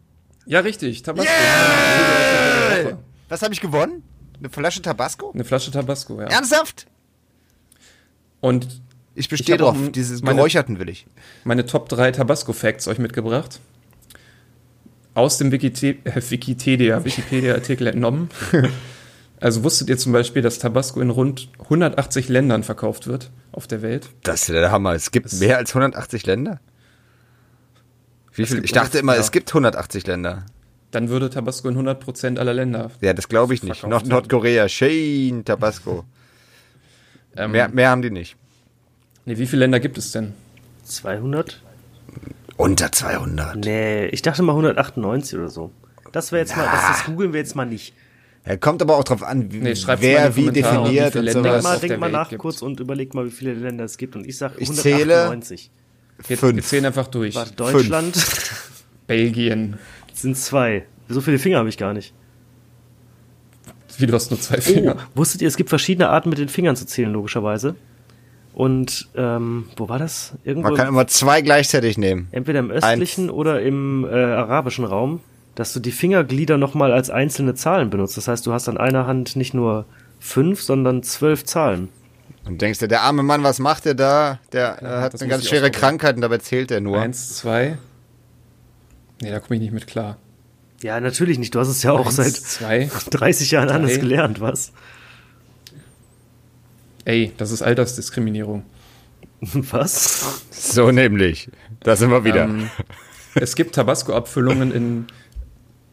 Ja, 0.47 0.61
richtig. 0.61 1.03
Tabasco. 1.03 1.31
Yeah! 1.31 2.99
Was 3.29 3.43
habe 3.43 3.53
ich 3.55 3.61
gewonnen? 3.61 4.03
Eine 4.39 4.51
Flasche 4.51 4.83
Tabasco? 4.83 5.31
Eine 5.33 5.45
Flasche 5.45 5.71
Tabasco, 5.71 6.21
ja. 6.21 6.27
Ernsthaft? 6.29 6.87
Und 8.41 8.81
Ich 9.15 9.29
bestehe 9.29 9.57
Ich 9.57 9.61
drauf. 9.61 9.77
Dieses 9.93 10.23
meine- 10.23 10.37
Geräucherten 10.37 10.79
will 10.79 10.89
ich. 10.89 11.07
meine 11.45 11.67
Top 11.67 11.89
3 11.89 12.13
Tabasco-Facts 12.13 12.87
euch 12.89 12.99
mitgebracht. 12.99 13.59
Aus 15.15 15.39
dem 15.39 15.51
Wikite 15.51 15.97
äh, 16.05 16.23
Wikipedia, 16.31 17.05
Wikipedia-Artikel 17.05 17.87
entnommen. 17.89 18.29
Also 19.41 19.63
wusstet 19.63 19.89
ihr 19.89 19.97
zum 19.97 20.11
Beispiel, 20.11 20.43
dass 20.43 20.59
Tabasco 20.59 21.01
in 21.01 21.11
rund 21.11 21.49
180 21.61 22.29
Ländern 22.29 22.65
verkauft 22.65 23.07
wird 23.07 23.31
auf 23.53 23.69
der 23.69 23.83
Welt? 23.83 24.09
Das 24.25 24.43
ist 24.43 24.49
ja 24.49 24.55
der 24.55 24.73
Hammer. 24.73 24.95
Es 24.95 25.13
gibt 25.13 25.27
Das- 25.27 25.39
mehr 25.39 25.59
als 25.59 25.71
180 25.77 26.27
Länder? 26.27 26.59
Wie 28.39 28.47
viel? 28.47 28.65
Ich 28.65 28.73
dachte 28.73 28.99
immer, 28.99 29.15
ja. 29.15 29.21
es 29.21 29.31
gibt 29.33 29.51
180 29.51 30.07
Länder. 30.07 30.47
Dann 30.91 31.09
würde 31.11 31.29
Tabasco 31.29 31.69
in 31.69 31.77
100% 31.79 32.39
aller 32.39 32.55
Länder. 32.55 32.91
Ja, 33.03 33.13
das 33.13 33.29
glaube 33.29 33.53
ich 33.53 33.63
nicht. 33.63 33.87
Nord. 33.87 34.07
Nordkorea, 34.07 34.69
Shane, 34.69 35.45
Tabasco. 35.45 36.05
Ähm, 37.37 37.53
Mehr, 37.53 37.69
mehr 37.69 37.91
haben 37.91 38.03
die 38.03 38.11
nicht. 38.11 38.37
nee, 39.25 39.37
wie 39.39 39.47
viele 39.47 39.61
Länder 39.61 39.79
gibt 39.79 39.97
es 39.99 40.11
denn? 40.11 40.33
200? 40.85 41.63
Unter 42.57 42.91
200. 42.91 43.57
Nee, 43.57 44.07
ich 44.07 44.23
dachte 44.23 44.43
mal 44.43 44.53
198 44.53 45.39
oder 45.39 45.49
so. 45.49 45.71
Das 46.11 46.33
wäre 46.33 46.41
jetzt 46.41 46.57
mal, 46.57 46.65
das, 46.65 46.83
das 46.89 47.05
googeln 47.07 47.33
wir 47.33 47.39
jetzt 47.41 47.55
mal 47.55 47.67
nicht. 47.67 47.95
Ja, 48.47 48.57
kommt 48.57 48.83
aber 48.83 48.97
auch 48.97 49.05
drauf 49.05 49.23
an, 49.23 49.53
wie, 49.53 49.59
Nee, 49.59 49.75
wer 49.99 50.35
wie 50.35 50.51
definiert 50.51 51.15
wie 51.15 51.19
und 51.19 51.25
viele 51.25 51.33
so 51.33 51.41
Länder 51.43 51.51
Denk 51.51 51.57
es 51.59 51.63
mal, 51.65 51.79
denk 51.79 52.01
mal 52.01 52.11
nach 52.11 52.31
gibt. 52.31 52.41
kurz 52.41 52.63
und 52.63 52.81
überleg 52.81 53.15
mal, 53.15 53.27
wie 53.27 53.31
viele 53.31 53.53
Länder 53.55 53.85
es 53.85 53.99
gibt. 53.99 54.17
Und 54.17 54.27
ich 54.27 54.37
sag 54.37 54.53
Ich 54.59 54.73
zähle- 54.73 55.31
198. 56.19 56.29
Wir, 56.29 56.29
wir 56.29 56.37
Fünf. 56.39 56.67
zählen 56.67 56.85
einfach 56.87 57.07
durch. 57.09 57.35
Warte, 57.35 57.55
Deutschland 57.55 58.17
Belgien. 59.07 59.79
sind 60.13 60.37
zwei. 60.37 60.85
So 61.09 61.21
viele 61.21 61.39
Finger 61.39 61.59
habe 61.59 61.69
ich 61.69 61.79
gar 61.79 61.93
nicht. 61.95 62.13
Wie, 63.99 64.07
du 64.07 64.13
hast 64.15 64.31
nur 64.31 64.41
zwei 64.41 64.59
Oh, 64.59 64.61
Finger. 64.61 64.97
wusstet 65.15 65.43
ihr, 65.43 65.49
es 65.49 65.57
gibt 65.57 65.71
verschiedene 65.71 66.09
Arten 66.09 66.29
mit 66.29 66.39
den 66.39 66.49
Fingern 66.49 66.77
zu 66.77 66.87
zählen, 66.87 67.13
logischerweise. 67.13 67.75
Und 68.55 69.09
ähm, 69.17 69.65
wo 69.77 69.89
war 69.89 69.99
das? 69.99 70.35
Irgendwo 70.45 70.69
Man 70.69 70.77
kann 70.77 70.87
im, 70.89 70.95
immer 70.95 71.07
zwei 71.07 71.43
gleichzeitig 71.43 71.99
nehmen. 71.99 72.29
entweder 72.33 72.59
im 72.61 72.71
östlichen 72.71 73.31
oder 73.31 73.61
im 73.63 74.05
äh, 74.05 74.09
arabischen 74.15 74.85
Raum. 74.85 75.21
dass 75.55 75.73
du 75.73 75.81
die 75.81 75.91
Fingerglieder 75.93 76.57
nochmal 76.59 76.93
als 76.93 77.11
einzelne 77.11 77.55
Zahlen 77.55 77.91
benutzt. 77.91 78.17
Das 78.17 78.29
heißt, 78.29 78.47
du 78.47 78.53
hast 78.53 78.69
an 78.69 78.77
einer 78.77 79.07
Hand 79.09 79.35
nicht 79.37 79.55
nur 79.55 79.87
fünf, 80.21 80.63
sondern 80.63 81.03
zwölf 81.03 81.45
Zahlen. 81.45 81.89
Und 82.49 82.63
denkst 82.63 82.79
du, 82.79 82.89
der 82.89 83.03
arme 83.03 83.23
Mann, 83.23 83.43
was 83.43 83.59
macht 83.59 83.85
der 83.85 83.95
da? 83.95 84.41
Der 84.53 84.83
äh, 84.83 84.87
hat 85.03 85.21
eine 85.21 85.29
ganz 85.29 85.47
schwere. 85.47 85.71
Krankheit 85.71 86.17
und 86.17 86.23
dabei 86.23 86.39
zählt 86.39 86.71
er 86.71 86.81
nur. 86.81 86.99
Eins, 86.99 87.37
zwei. 87.37 87.77
Nee, 89.21 89.31
da 89.31 89.39
komme 89.41 89.57
ich 89.57 89.61
nicht 89.61 89.73
mit 89.73 89.87
klar. 89.87 90.17
Ja, 90.83 90.99
natürlich 90.99 91.39
nicht. 91.39 91.55
Du 91.55 91.61
hast 91.61 91.69
es 91.69 91.83
ja 91.83 91.93
auch 91.93 92.07
Eins, 92.07 92.17
seit 92.17 92.35
zwei. 92.35 92.91
30 93.11 93.51
Jahren 93.51 93.69
anders 93.69 93.93
drei. 93.93 94.01
gelernt, 94.01 94.41
was? 94.41 94.73
Ey, 97.05 97.33
das 97.37 97.51
ist 97.51 97.63
Altersdiskriminierung. 97.63 98.65
Was? 99.41 100.43
So 100.51 100.91
nämlich. 100.91 101.49
Da 101.81 101.95
sind 101.95 102.11
wir 102.11 102.25
wieder. 102.25 102.45
Ähm, 102.45 102.71
es 103.37 103.55
gibt 103.55 103.75
Tabasco-Abfüllungen 103.77 104.73
in 104.73 105.07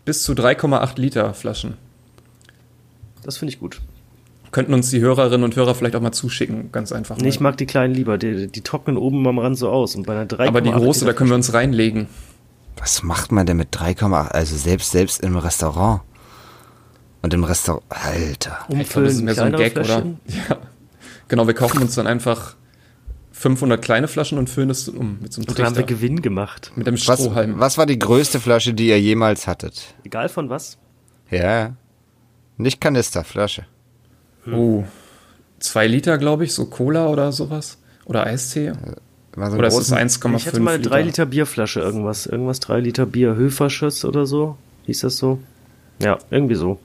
bis 0.04 0.24
zu 0.24 0.34
3,8 0.34 1.00
Liter 1.00 1.34
Flaschen. 1.36 1.78
Das 3.24 3.38
finde 3.38 3.54
ich 3.54 3.60
gut. 3.60 3.82
Könnten 4.56 4.74
uns 4.74 4.90
die 4.90 5.02
Hörerinnen 5.02 5.44
und 5.44 5.54
Hörer 5.58 5.76
vielleicht 5.76 5.98
auch 5.98 6.02
mal 6.02 6.14
zuschicken, 6.14 6.72
ganz 6.72 6.94
einfach. 6.94 7.18
Nee, 7.18 7.28
ich 7.28 7.42
mal. 7.42 7.50
mag 7.50 7.58
die 7.58 7.66
kleinen 7.66 7.94
lieber. 7.94 8.18
Die, 8.18 8.48
die 8.48 8.62
trocknen 8.62 8.96
oben 8.96 9.28
am 9.28 9.38
Rand 9.38 9.58
so 9.58 9.70
aus. 9.70 9.96
Und 9.96 10.08
bei 10.08 10.14
einer 10.14 10.26
3, 10.26 10.48
Aber 10.48 10.62
die 10.62 10.72
große, 10.72 11.04
da 11.04 11.12
können 11.12 11.30
wir 11.30 11.36
uns 11.36 11.54
reinlegen. 11.54 12.08
Was 12.78 13.04
macht 13.04 13.34
man 13.34 13.46
denn 13.46 13.58
mit 13.58 13.76
3,8? 13.76 14.30
Also 14.30 14.56
selbst, 14.56 14.92
selbst 14.92 15.22
im 15.24 15.36
Restaurant. 15.36 16.04
Und 17.22 17.34
im 17.34 17.44
Restaurant. 17.44 17.84
Alter. 17.90 18.60
Ich 18.70 18.88
glaube, 18.88 19.08
das 19.08 19.16
ist 19.16 19.24
mehr 19.24 19.36
so 19.36 19.42
ein 19.42 19.52
Gag, 19.58 19.74
Fläschchen. 19.74 20.20
oder? 20.26 20.34
Ja. 20.50 20.58
Genau, 21.28 21.48
wir 21.48 21.54
kaufen 21.54 21.82
uns 21.82 21.96
dann 21.96 22.08
einfach 22.08 22.56
500 23.34 23.82
kleine 23.82 24.08
Flaschen 24.08 24.38
und 24.38 24.50
füllen 24.50 24.70
es 24.70 24.88
um 24.88 25.20
mit 25.22 25.34
so 25.34 25.42
einem 25.42 25.50
Und 25.50 25.60
da 25.60 25.66
haben 25.66 25.76
wir 25.76 25.86
Trichter. 25.86 25.96
Gewinn 26.02 26.22
gemacht. 26.22 26.72
Mit 26.78 26.88
einem 26.88 26.96
Was, 26.96 27.20
Strohhalm. 27.20 27.60
was 27.60 27.78
war 27.78 27.86
die 27.88 28.00
größte 28.00 28.40
Flasche, 28.40 28.74
die 28.74 28.88
ihr 28.88 29.02
jemals 29.02 29.48
hattet? 29.48 29.96
Egal 30.06 30.30
von 30.30 30.50
was. 30.50 30.78
Ja. 31.30 31.76
Nicht 32.56 32.80
Kanister, 32.80 33.26
Flasche. 33.26 33.66
Oh, 34.52 34.84
zwei 35.60 35.88
Liter, 35.88 36.18
glaube 36.18 36.44
ich, 36.46 36.54
so 36.54 36.66
Cola 36.66 37.08
oder 37.08 37.32
sowas. 37.32 37.78
Oder 38.06 38.26
Eistee. 38.26 38.74
War 39.36 39.52
so 39.52 39.58
Oder 39.58 39.68
ist 39.68 39.74
es 39.76 39.92
großen- 39.92 39.98
1,5 39.98 40.36
Ich 40.38 40.48
hatte 40.48 40.60
mal 40.60 40.72
eine 40.76 40.78
Liter? 40.84 40.90
3 40.92 41.02
Liter 41.02 41.26
Bierflasche, 41.26 41.80
irgendwas. 41.82 42.26
Irgendwas 42.26 42.60
3 42.62 42.80
Liter 42.80 43.06
Bier. 43.06 43.36
Höfersches 43.36 44.06
oder 44.06 44.26
so. 44.26 44.58
Hieß 44.86 45.02
das 45.02 45.18
so? 45.18 45.40
Ja, 46.00 46.18
irgendwie 46.30 46.56
so. 46.56 46.80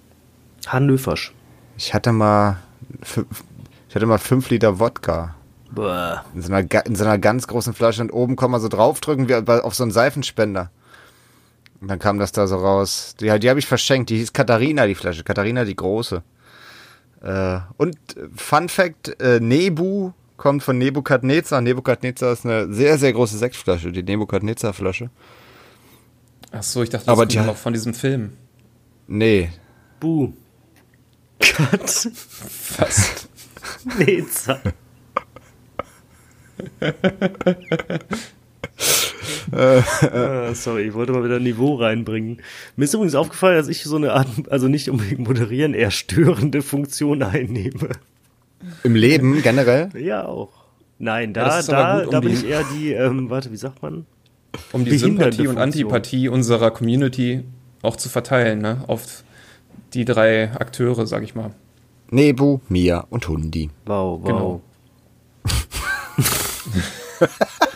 Hannöfersch. 0.67 1.33
Ich 1.77 1.95
hatte 1.95 2.13
mal, 2.13 2.59
fünf, 3.03 3.45
ich 3.89 3.95
hatte 3.95 4.07
mal 4.07 4.19
5 4.19 4.51
Liter 4.51 4.79
Wodka. 4.79 5.35
Boah. 5.71 6.25
In 6.35 6.43
so, 6.43 6.53
einer, 6.53 6.87
in 6.87 6.97
so 6.97 7.05
einer 7.05 7.19
ganz 7.19 7.47
großen 7.47 7.75
Flasche 7.75 8.03
und 8.03 8.11
oben 8.11 8.35
kann 8.37 8.51
man 8.51 8.61
so 8.61 8.69
draufdrücken 8.69 9.29
wie 9.29 9.35
auf 9.35 9.75
so 9.75 9.85
einen 9.85 9.93
Seifenspender. 9.93 10.71
Und 11.81 11.89
dann 11.89 11.99
kam 11.99 12.19
das 12.19 12.33
da 12.33 12.47
so 12.47 12.57
raus. 12.57 13.15
Die, 13.21 13.39
die 13.39 13.49
habe 13.49 13.59
ich 13.61 13.67
verschenkt. 13.67 14.11
Die 14.11 14.17
hieß 14.19 14.33
Katharina, 14.33 14.87
die 14.87 14.95
Flasche. 14.97 15.23
Katharina, 15.23 15.65
die 15.65 15.77
große. 15.77 16.23
Äh, 17.23 17.59
und 17.77 17.97
Fun 18.35 18.69
Fact, 18.69 19.21
äh, 19.21 19.41
Nebu 19.41 20.13
kommt 20.37 20.63
von 20.63 20.79
Nebukadnezar. 20.79 21.61
Nebukadnezar 21.61 22.33
ist 22.33 22.47
eine 22.47 22.73
sehr, 22.73 22.99
sehr 22.99 23.13
große 23.13 23.37
Sektflasche, 23.37 23.93
die 23.93 24.03
Nebukadnezar-Flasche. 24.03 25.11
Ach 26.53 26.63
so, 26.63 26.83
ich 26.83 26.91
dachte, 26.91 27.07
das 27.07 27.13
Aber 27.13 27.23
kommt 27.23 27.33
die- 27.33 27.39
noch 27.39 27.57
von 27.57 27.73
diesem 27.73 27.95
Film. 27.95 28.33
Nee, 29.07 29.51
Buh. 30.01 30.33
Kat. 31.41 31.81
Was? 32.79 33.29
Neza. 33.99 34.61
Ah, 39.53 40.55
sorry, 40.55 40.83
ich 40.89 40.95
wollte 40.95 41.13
mal 41.13 41.25
wieder 41.25 41.41
Niveau 41.41 41.75
reinbringen. 41.77 42.41
Mir 42.77 42.85
ist 42.85 42.95
übrigens 42.95 43.15
aufgefallen, 43.15 43.57
dass 43.57 43.69
ich 43.69 43.83
so 43.85 43.97
eine 43.97 44.13
Art, 44.13 44.29
also 44.51 44.69
nicht 44.69 44.89
unbedingt 44.91 45.27
moderieren, 45.27 45.75
eher 45.75 45.91
störende 45.91 46.63
Funktion 46.63 47.23
einnehme. 47.23 47.91
im 48.83 48.95
Leben 48.95 49.43
generell. 49.43 49.91
Ja, 49.99 50.27
auch. 50.27 50.53
Nein, 50.99 51.33
Ja, 51.35 51.49
da, 51.49 51.59
aber 51.59 51.63
da, 51.63 52.05
um 52.05 52.11
da 52.11 52.21
bin 52.21 52.33
ich 52.33 52.47
eher 52.47 52.65
die, 52.75 52.93
ähm, 52.93 53.31
warte, 53.31 53.51
wie 53.51 53.57
sagt 53.57 53.83
man? 53.83 54.05
Um 54.73 54.85
die 54.85 54.99
Sympathie 54.99 55.47
und 55.47 55.57
Funktion. 55.57 55.59
Antipathie 55.59 56.29
unserer 56.29 56.71
Community 56.71 57.45
auch 57.83 57.97
zu 57.97 58.09
verteilen, 58.09 58.61
ne? 58.61 58.85
Auf 58.87 59.25
die 59.95 60.05
drei 60.05 60.53
Akteure, 60.53 61.07
sag 61.07 61.23
ich 61.23 61.35
mal. 61.35 61.53
Nebu, 62.11 62.59
Mia 62.69 63.07
und 63.09 63.29
Hundi. 63.29 63.71
Wow, 63.87 64.21
wow. 64.23 64.27
Genau. 64.27 64.63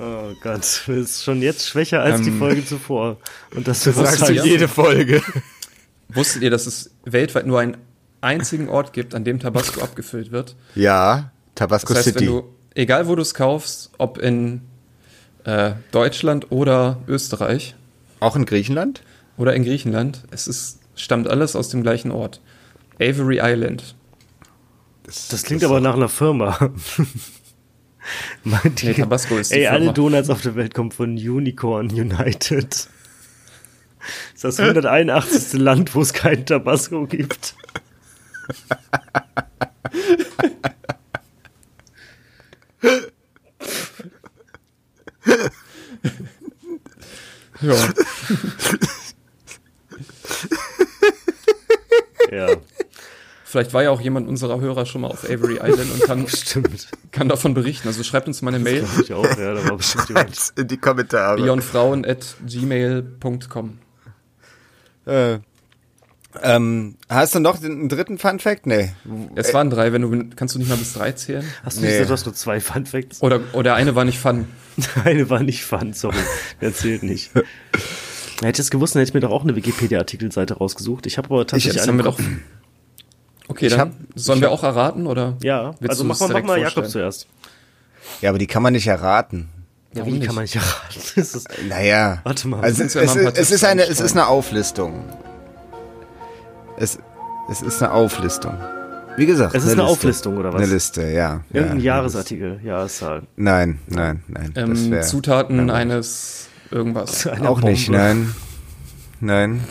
Oh 0.00 0.32
Gott, 0.42 0.58
das 0.58 0.86
ist 0.86 1.24
schon 1.24 1.42
jetzt 1.42 1.66
schwächer 1.68 2.00
als 2.02 2.22
die 2.22 2.28
Ähm, 2.28 2.38
Folge 2.38 2.64
zuvor. 2.64 3.16
Und 3.54 3.66
das, 3.66 3.82
das 3.84 3.96
sagst 3.96 4.20
du 4.22 4.26
halt 4.26 4.44
jede 4.44 4.68
Folge. 4.68 5.20
Wusstet 6.08 6.42
ihr, 6.42 6.50
dass 6.50 6.66
es 6.66 6.90
weltweit 7.04 7.46
nur 7.46 7.58
einen 7.58 7.76
einzigen 8.20 8.68
Ort 8.68 8.92
gibt, 8.92 9.14
an 9.14 9.24
dem 9.24 9.40
Tabasco 9.40 9.80
abgefüllt 9.82 10.30
wird? 10.30 10.54
Ja, 10.74 11.32
Tabasco 11.54 11.88
Das 11.88 11.98
heißt, 12.06 12.14
City. 12.18 12.20
wenn 12.20 12.26
du, 12.26 12.44
egal 12.74 13.08
wo 13.08 13.14
du 13.16 13.22
es 13.22 13.34
kaufst, 13.34 13.90
ob 13.98 14.18
in 14.18 14.60
äh, 15.44 15.72
Deutschland 15.90 16.50
oder 16.50 16.98
Österreich 17.08 17.74
Auch 18.20 18.36
in 18.36 18.46
Griechenland? 18.46 19.02
oder 19.36 19.54
in 19.54 19.64
Griechenland, 19.64 20.24
es 20.30 20.46
ist, 20.46 20.78
stammt 20.94 21.28
alles 21.28 21.56
aus 21.56 21.68
dem 21.70 21.82
gleichen 21.82 22.10
Ort. 22.12 22.40
Avery 23.00 23.40
Island. 23.42 23.94
Das 25.30 25.42
klingt 25.42 25.64
aber 25.64 25.80
nach 25.80 25.94
einer 25.94 26.08
Firma. 26.08 26.58
Meint 28.44 28.82
Nee, 28.82 28.94
Tabasco 28.94 29.36
ist 29.36 29.52
die 29.52 29.56
Ey, 29.56 29.66
alle. 29.66 29.92
Donuts 29.92 30.30
auf 30.30 30.42
der 30.42 30.54
Welt 30.54 30.74
kommen 30.74 30.90
von 30.90 31.16
Unicorn 31.16 31.90
United. 31.90 32.70
Das 32.70 32.88
ist 34.34 34.44
das 34.44 34.60
181. 34.60 35.60
Land, 35.60 35.94
wo 35.94 36.00
es 36.00 36.12
kein 36.12 36.46
Tabasco 36.46 37.06
gibt. 37.06 37.54
Ja, 47.60 47.74
Vielleicht 53.50 53.72
war 53.72 53.82
ja 53.82 53.90
auch 53.90 54.00
jemand 54.02 54.28
unserer 54.28 54.60
Hörer 54.60 54.84
schon 54.84 55.00
mal 55.00 55.08
auf 55.08 55.24
Avery 55.24 55.54
Island 55.54 55.90
und 55.94 56.02
kann, 56.02 56.28
stimmt. 56.28 56.88
kann 57.12 57.30
davon 57.30 57.54
berichten. 57.54 57.88
Also 57.88 58.02
schreibt 58.02 58.28
uns 58.28 58.42
mal 58.42 58.52
eine 58.52 58.62
Mail. 58.62 58.84
Ich 59.02 59.10
auch, 59.14 59.24
ja, 59.24 59.54
da 59.54 59.64
war 59.70 59.78
bestimmt 59.78 60.06
jemand. 60.10 60.52
in 60.58 60.68
die 60.68 60.76
Kommentare. 60.76 61.40
beyondfrauen 61.40 62.04
at 62.04 62.36
gmail.com. 62.46 63.78
Äh, 65.06 65.38
ähm, 66.42 66.96
hast 67.08 67.34
du 67.34 67.40
noch 67.40 67.58
den 67.58 67.72
einen 67.72 67.88
dritten 67.88 68.18
Fun 68.18 68.38
Fact? 68.38 68.66
Nee. 68.66 68.90
Es 69.34 69.54
waren 69.54 69.70
drei, 69.70 69.94
wenn 69.94 70.02
du 70.02 70.36
kannst 70.36 70.54
du 70.54 70.58
nicht 70.58 70.68
mal 70.68 70.76
bis 70.76 70.92
drei 70.92 71.12
zählen? 71.12 71.42
Hast 71.64 71.78
du 71.78 71.80
Nee. 71.80 71.86
nicht 71.86 71.94
gesagt, 71.96 72.10
du 72.10 72.12
hast 72.12 72.26
nur 72.26 72.34
zwei 72.34 72.60
Fun 72.60 72.84
Facts? 72.84 73.22
Oder, 73.22 73.40
oder 73.54 73.76
eine 73.76 73.94
war 73.94 74.04
nicht 74.04 74.18
fun. 74.18 74.44
Eine 75.04 75.30
war 75.30 75.42
nicht 75.42 75.64
Fun, 75.64 75.94
sorry. 75.94 76.18
Der 76.60 76.74
zählt 76.74 77.02
nicht. 77.02 77.30
Hätte 78.42 78.60
ich 78.60 78.66
es 78.66 78.70
gewusst, 78.70 78.94
dann 78.94 79.00
hätte 79.00 79.10
ich 79.10 79.14
mir 79.14 79.20
doch 79.20 79.30
auch 79.32 79.42
eine 79.42 79.56
Wikipedia-Artikelseite 79.56 80.54
rausgesucht. 80.58 81.06
Ich 81.06 81.16
habe 81.18 81.28
aber 81.30 81.46
tatsächlich 81.46 81.74
das 81.74 81.88
eine 81.88 81.98
haben 82.04 82.04
wir 82.04 82.04
im 82.04 82.36
doch. 82.36 82.42
Okay, 83.48 83.66
Ich 83.66 83.72
dann 83.72 83.80
hab- 83.80 83.92
sollen 84.14 84.40
wir 84.40 84.48
hab- 84.50 84.58
auch 84.58 84.62
erraten 84.62 85.06
oder? 85.06 85.36
Ja, 85.42 85.74
also 85.86 86.04
mach 86.04 86.14
es 86.14 86.20
mal, 86.20 86.28
mach 86.28 86.42
mal 86.42 86.58
Jakob 86.60 86.86
zuerst. 86.88 87.26
Ja, 88.20 88.30
aber 88.30 88.38
die 88.38 88.46
kann 88.46 88.62
man 88.62 88.72
nicht 88.74 88.86
erraten. 88.86 89.48
Ja, 89.94 90.00
Warum 90.00 90.12
wie 90.14 90.18
nicht? 90.18 90.26
kann 90.26 90.34
man 90.34 90.44
nicht 90.44 90.54
erraten? 90.56 91.00
Ist, 91.16 91.48
Naja. 91.68 92.20
Warte 92.24 92.46
mal. 92.48 92.60
Also 92.60 92.82
es, 92.84 92.94
ja 92.94 93.02
mal 93.04 93.16
es, 93.32 93.38
es 93.38 93.50
ist 93.50 93.64
eine, 93.64 93.82
es 93.84 94.00
ist 94.00 94.12
eine 94.12 94.26
Auflistung. 94.26 95.02
Es, 96.76 96.98
es 97.50 97.62
ist 97.62 97.82
eine 97.82 97.92
Auflistung. 97.92 98.54
Wie 99.16 99.26
gesagt, 99.26 99.54
Es 99.54 99.64
ist 99.64 99.70
eine 99.72 99.82
Liste. 99.82 99.90
Auflistung, 99.92 100.36
oder 100.36 100.52
was? 100.52 100.62
Eine 100.62 100.72
Liste, 100.72 101.02
ja. 101.10 101.40
irgendein 101.52 101.78
ja, 101.78 101.96
Jahresartikel, 101.96 102.60
Jahreszahl. 102.62 103.22
Nein, 103.36 103.80
nein, 103.88 104.22
nein. 104.28 104.52
Ähm, 104.54 104.90
wär, 104.92 105.02
Zutaten 105.02 105.70
eines 105.70 106.48
irgendwas. 106.70 107.26
Eine 107.26 107.48
auch 107.48 107.60
nicht, 107.60 107.86
Bombe. 107.86 107.98
nein. 108.00 108.34
Nein. 109.20 109.64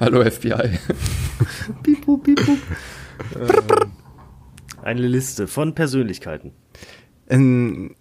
Hallo 0.00 0.28
FBI. 0.28 0.78
Piep, 1.82 2.04
pup, 2.04 2.22
piep, 2.24 2.44
pup. 2.44 2.58
Ähm, 3.34 3.92
Eine 4.82 5.06
Liste 5.06 5.46
von 5.46 5.74
Persönlichkeiten. 5.74 6.52
In, 7.28 7.94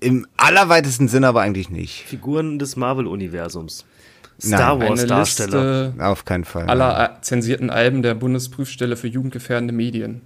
Im 0.00 0.26
allerweitesten 0.36 1.08
Sinne 1.08 1.28
aber 1.28 1.40
eigentlich 1.42 1.70
nicht. 1.70 2.04
Figuren 2.06 2.58
des 2.58 2.76
Marvel-Universums. 2.76 3.86
Nein, 4.42 4.58
Star 4.58 4.72
Eine 4.80 4.88
Wars-Darsteller. 4.90 5.86
Liste 5.88 6.06
Auf 6.06 6.24
keinen 6.24 6.44
Fall. 6.44 6.68
aller 6.68 7.18
zensierten 7.22 7.70
Alben 7.70 8.02
der 8.02 8.14
Bundesprüfstelle 8.14 8.96
für 8.96 9.06
jugendgefährdende 9.06 9.72
Medien. 9.72 10.22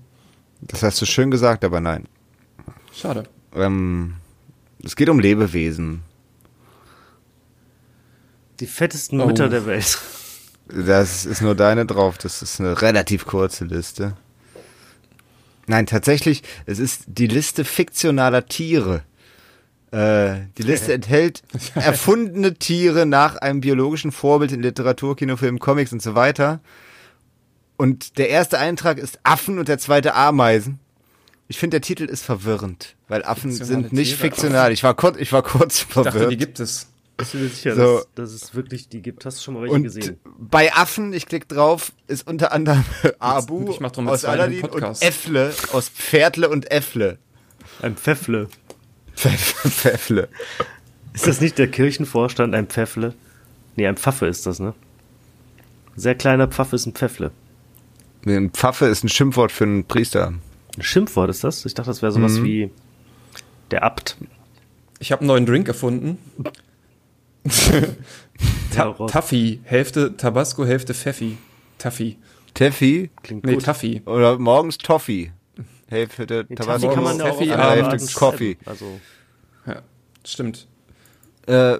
Das 0.63 0.83
hast 0.83 1.01
du 1.03 1.07
schön 1.07 1.31
gesagt, 1.31 1.65
aber 1.65 1.81
nein. 1.81 2.05
Schade. 2.93 3.25
Ähm, 3.55 4.15
es 4.83 4.97
geht 4.97 5.09
um 5.09 5.19
Lebewesen. 5.21 6.03
Die 8.61 8.67
fettesten 8.67 9.21
Oh. 9.21 9.27
Mütter 9.27 9.49
der 9.49 9.67
Welt. 9.67 9.99
Das 10.69 11.27
ist 11.27 11.43
nur 11.43 11.55
deine 11.55 11.87
drauf. 11.87 12.19
Das 12.19 12.43
ist 12.43 12.61
eine 12.61 12.81
relativ 12.81 13.27
kurze 13.27 13.65
Liste. 13.65 14.17
Nein, 15.67 15.87
tatsächlich, 15.87 16.43
es 16.67 16.79
ist 16.79 17.05
die 17.07 17.27
Liste 17.27 17.65
fiktionaler 17.65 18.47
Tiere. 18.47 19.03
Äh, 19.93 20.47
die 20.59 20.63
Liste 20.63 20.93
enthält 20.93 21.43
erfundene 21.75 22.55
Tiere 22.55 23.07
nach 23.07 23.37
einem 23.37 23.61
biologischen 23.61 24.13
Vorbild 24.13 24.53
in 24.53 24.63
Literatur, 24.63 25.17
Kinofilmen, 25.17 25.61
Comics 25.61 25.93
und 25.93 26.03
so 26.03 26.15
weiter. 26.15 26.61
Und 27.77 28.19
der 28.19 28.29
erste 28.29 28.59
Eintrag 28.59 28.99
ist 28.99 29.19
Affen 29.23 29.59
und 29.59 29.69
der 29.69 29.79
zweite 29.79 30.15
Ameisen. 30.15 30.79
Ich 31.49 31.59
finde, 31.59 31.77
der 31.77 31.83
Titel 31.83 32.05
ist 32.05 32.25
verwirrend, 32.25 32.97
weil 33.09 33.25
Affen 33.25 33.51
Fiktionale 33.51 33.83
sind 33.83 33.93
nicht 33.93 34.17
Tiere. 34.17 34.21
fiktional. 34.31 34.73
Ich 34.73 34.83
war 34.83 34.95
kurz, 34.95 35.19
ich 35.19 35.33
war 35.33 35.43
kurz 35.43 35.83
Ich 35.83 35.87
dachte, 35.89 36.11
die 36.13 36.19
verwirrt. 36.19 36.39
gibt 36.39 36.61
es. 36.61 36.89
Bist 37.17 37.35
du 37.35 37.39
dir 37.39 37.49
sicher, 37.49 37.77
So. 37.77 37.97
dass, 37.99 38.09
dass 38.15 38.33
es 38.33 38.55
wirklich 38.55 38.89
die 38.89 39.01
gibt? 39.01 39.25
Hast 39.25 39.39
du 39.39 39.43
schon 39.45 39.55
mal 39.55 39.63
welche 39.63 39.75
Und 39.75 39.83
gesehen? 39.85 40.19
bei 40.39 40.73
Affen, 40.75 41.13
ich 41.13 41.27
klick 41.27 41.49
drauf, 41.49 41.93
ist 42.09 42.27
unter 42.27 42.53
anderem 42.53 42.85
Abu 43.21 43.71
ich 43.71 43.79
mach 43.81 43.93
doch 43.93 44.03
mal 44.03 44.13
aus 44.13 44.25
Aladdin 44.25 44.65
und. 44.67 44.83
Äffle 45.03 45.53
aus 45.73 45.89
Pferdle 45.89 46.49
und 46.49 46.71
Äffle. 46.71 47.19
Ein 47.83 47.97
Pfeffle. 47.97 48.49
Pfeffle. 49.15 50.29
Ist 51.13 51.27
das 51.29 51.41
nicht 51.41 51.59
der 51.59 51.69
Kirchenvorstand, 51.69 52.55
ein 52.55 52.67
Pfeffle? 52.67 53.15
Nee, 53.77 53.87
ein 53.87 53.97
Pfaffe 53.97 54.27
ist 54.27 54.47
das, 54.47 54.59
ne? 54.59 54.75
Sehr 55.97 56.17
kleiner 56.17 56.49
Pfaffe 56.49 56.75
ist 56.75 56.87
ein 56.87 56.95
Pfeffle. 56.95 57.31
Ein 58.27 58.51
Pfaffe 58.51 58.87
ist 58.87 59.05
ein 59.05 59.09
Schimpfwort 59.09 59.53
für 59.53 59.65
einen 59.65 59.85
Priester. 59.85 60.33
Ein 60.77 60.83
Schimpfwort 60.83 61.31
ist 61.31 61.45
das? 61.45 61.65
Ich 61.65 61.75
dachte, 61.75 61.91
das 61.91 62.03
wäre 62.03 62.11
sowas 62.11 62.33
Mhm. 62.39 62.45
wie 62.45 62.71
der 63.71 63.85
Abt. 63.85 64.17
Ich 64.99 65.13
habe 65.13 65.21
einen 65.21 65.29
neuen 65.29 65.47
Drink 65.47 65.69
erfunden. 65.69 66.19
Ta. 68.75 68.93
Taffy. 69.07 69.61
Hälfte 69.65 70.17
Tabasco, 70.17 70.65
Hälfte 70.65 70.95
Pfeffi. 70.95 71.39
Taffy. 71.79 72.19
Teffi 72.55 73.11
Klingt 73.23 73.45
Nee, 73.45 73.55
gut. 73.55 73.65
Taffy. 73.65 74.03
oder 74.07 74.39
morgens 74.39 74.79
Toffee. 74.79 75.33
Hälfte 75.89 76.47
Nee, 76.49 76.55
Tabasco. 76.57 76.89
Taffy 76.89 76.95
kann 76.95 77.05
man 77.05 77.19
ja 77.19 77.25
auch 77.25 77.29
Taffy, 77.39 77.53
andere 77.53 77.91
Hälfte 77.91 78.15
Coffee. 78.15 78.57
Also, 78.65 79.01
Ja, 79.67 79.83
stimmt. 80.25 80.67
Äh, 81.47 81.77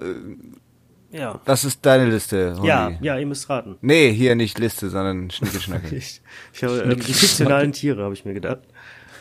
ja. 1.11 1.39
was 1.45 1.63
ist 1.63 1.85
deine 1.85 2.05
Liste? 2.09 2.55
Holly? 2.57 2.67
Ja, 2.67 2.91
ja, 3.01 3.17
ihr 3.17 3.25
müsst 3.25 3.49
raten. 3.49 3.77
Nee, 3.81 4.11
hier 4.13 4.35
nicht 4.35 4.59
Liste, 4.59 4.89
sondern 4.89 5.31
Schnickelschnacke. 5.31 5.95
Ich, 5.95 6.21
ich 6.53 6.63
habe, 6.63 6.79
ähm, 6.81 6.99
die 6.99 7.13
fiktionalen 7.13 7.71
Tiere, 7.71 8.03
habe 8.03 8.13
ich 8.13 8.25
mir 8.25 8.33
gedacht. 8.33 8.59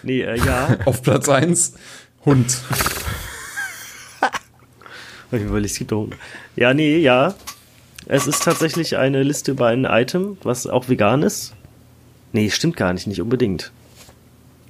Nee, 0.03 0.21
äh, 0.23 0.37
ja. 0.37 0.77
Auf 0.85 1.03
Platz 1.03 1.29
1 1.29 1.75
Hund. 2.27 2.61
Hab 5.35 5.41
ich 5.41 5.47
überlegt, 5.49 5.73
es 5.73 5.79
gibt 5.79 5.91
doch. 5.91 6.09
Ja, 6.55 6.75
nee, 6.75 6.99
ja. 6.99 7.35
Es 8.07 8.29
ist 8.29 8.45
tatsächlich 8.45 8.97
eine 8.99 9.25
Liste 9.25 9.51
über 9.51 9.67
ein 9.67 9.85
Item, 9.85 10.37
was 10.45 10.69
auch 10.69 10.89
vegan 10.89 11.25
ist. 11.25 11.55
Nee, 12.33 12.51
stimmt 12.51 12.77
gar 12.77 12.93
nicht, 12.93 13.09
nicht 13.09 13.21
unbedingt. 13.21 13.73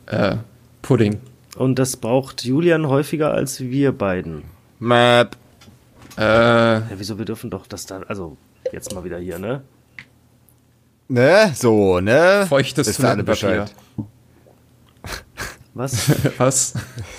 Äh, 0.06 0.36
Pudding. 0.80 1.20
Und 1.56 1.78
das 1.78 1.96
braucht 1.96 2.44
Julian 2.44 2.88
häufiger 2.88 3.32
als 3.32 3.60
wir 3.60 3.92
beiden. 3.92 4.44
Map. 4.78 5.36
Äh, 6.16 6.22
Ja, 6.22 6.90
wieso, 6.96 7.18
wir 7.18 7.26
dürfen 7.26 7.50
doch 7.50 7.66
das 7.66 7.84
dann, 7.84 8.04
also, 8.04 8.38
jetzt 8.72 8.94
mal 8.94 9.04
wieder 9.04 9.18
hier, 9.18 9.38
ne? 9.38 9.62
Ne? 11.08 11.52
So, 11.54 12.00
ne? 12.00 12.46
feuchtes 12.48 12.96
Toilettenpapier. 12.96 13.66
Was? 15.74 16.10
Was? 16.38 16.74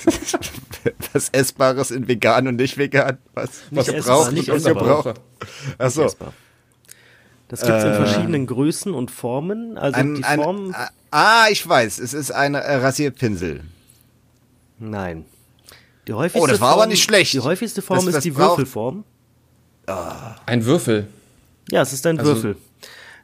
Was 1.13 1.29
Essbares 1.29 1.91
in 1.91 2.07
vegan 2.07 2.47
und 2.47 2.55
nicht 2.57 2.77
vegan? 2.77 3.17
Was? 3.33 3.49
Was 3.71 3.87
essbar, 3.87 3.95
gebraucht 4.01 4.31
nicht 4.33 4.49
und 4.49 4.57
essbar. 4.57 4.73
ungebraucht? 4.73 5.21
Achso. 5.77 6.03
Das 7.47 7.61
gibt's 7.61 7.83
in 7.83 7.93
verschiedenen 7.93 8.47
Größen 8.47 8.93
und 8.93 9.11
Formen. 9.11 9.77
Also 9.77 9.97
Ein, 9.99 10.15
die 10.15 10.23
ein, 10.23 10.39
Form. 10.41 10.75
ah, 11.11 11.45
ich 11.51 11.67
weiß. 11.67 11.99
Es 11.99 12.13
ist 12.13 12.31
ein 12.31 12.55
äh, 12.55 12.57
Rasierpinsel. 12.75 13.61
Nein. 14.79 15.25
Die 16.07 16.13
häufigste 16.13 16.39
Oh, 16.41 16.47
das 16.47 16.59
war 16.59 16.69
Form, 16.71 16.81
aber 16.81 16.87
nicht 16.89 17.03
schlecht. 17.03 17.33
Die 17.33 17.39
häufigste 17.39 17.81
Form 17.81 17.97
Das- 17.99 18.07
ist 18.07 18.15
das 18.15 18.23
die 18.23 18.31
braucht- 18.31 18.57
Würfelform. 18.57 19.03
Ein 20.45 20.65
Würfel. 20.65 21.07
Ja, 21.71 21.81
es 21.83 21.93
ist 21.93 22.05
ein 22.07 22.19
Also- 22.19 22.33
Würfel. 22.35 22.57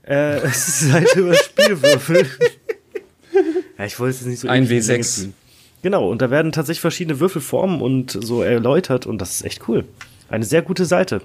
Äh, 0.04 0.38
es 0.44 0.82
ist 0.84 0.92
halt 0.92 1.16
über 1.16 1.34
Spielwürfel. 1.36 2.26
ja, 3.78 3.86
ich 3.86 4.00
wollte 4.00 4.18
es 4.20 4.26
nicht 4.26 4.40
so 4.40 4.48
Ein 4.48 4.64
ewig 4.66 4.78
in 4.78 4.82
die 4.84 4.88
Länge 4.88 5.04
W6. 5.04 5.08
ziehen. 5.16 5.34
Genau, 5.82 6.10
und 6.10 6.22
da 6.22 6.30
werden 6.30 6.52
tatsächlich 6.52 6.82
verschiedene 6.82 7.20
Würfelformen 7.20 7.82
und 7.82 8.12
so 8.12 8.44
erläutert 8.44 9.06
und 9.08 9.20
das 9.20 9.32
ist 9.36 9.46
echt 9.46 9.68
cool. 9.68 9.86
Eine 10.30 10.46
sehr 10.46 10.62
gute 10.62 10.86
Seite. 10.86 11.22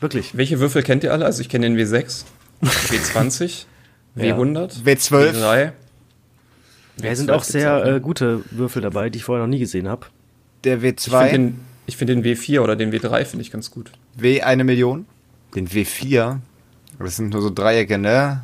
Wirklich. 0.00 0.36
Welche 0.36 0.58
Würfel 0.60 0.82
kennt 0.82 1.04
ihr 1.04 1.12
alle? 1.12 1.24
Also 1.24 1.40
ich 1.40 1.48
kenne 1.48 1.66
den 1.66 1.78
W6, 1.78 2.24
W20, 2.62 3.66
Ja. 4.16 4.36
W100, 4.36 4.84
W12. 4.84 5.32
W3. 5.32 5.72
Da 6.96 7.14
sind 7.14 7.30
W12 7.30 7.34
auch 7.34 7.42
sehr 7.44 7.76
auch, 7.76 7.84
ne? 7.84 7.96
äh, 7.96 8.00
gute 8.00 8.42
Würfel 8.50 8.82
dabei, 8.82 9.10
die 9.10 9.18
ich 9.18 9.24
vorher 9.24 9.44
noch 9.44 9.50
nie 9.50 9.58
gesehen 9.58 9.88
habe. 9.88 10.06
Der 10.64 10.82
Ich 10.82 11.00
finde 11.00 11.16
W2. 11.18 11.30
den, 11.30 11.60
ich 11.86 11.96
find 11.96 12.08
den 12.10 12.24
W4 12.24 12.60
oder 12.60 12.76
den 12.76 12.92
W3 12.92 13.24
finde 13.24 13.42
ich 13.42 13.50
ganz 13.50 13.70
gut. 13.70 13.90
W 14.16 14.40
eine 14.42 14.64
Million. 14.64 15.06
Den 15.54 15.68
W4. 15.68 16.38
Das 16.98 17.16
sind 17.16 17.30
nur 17.32 17.42
so 17.42 17.50
Dreiecke, 17.50 17.98
ne? 17.98 18.42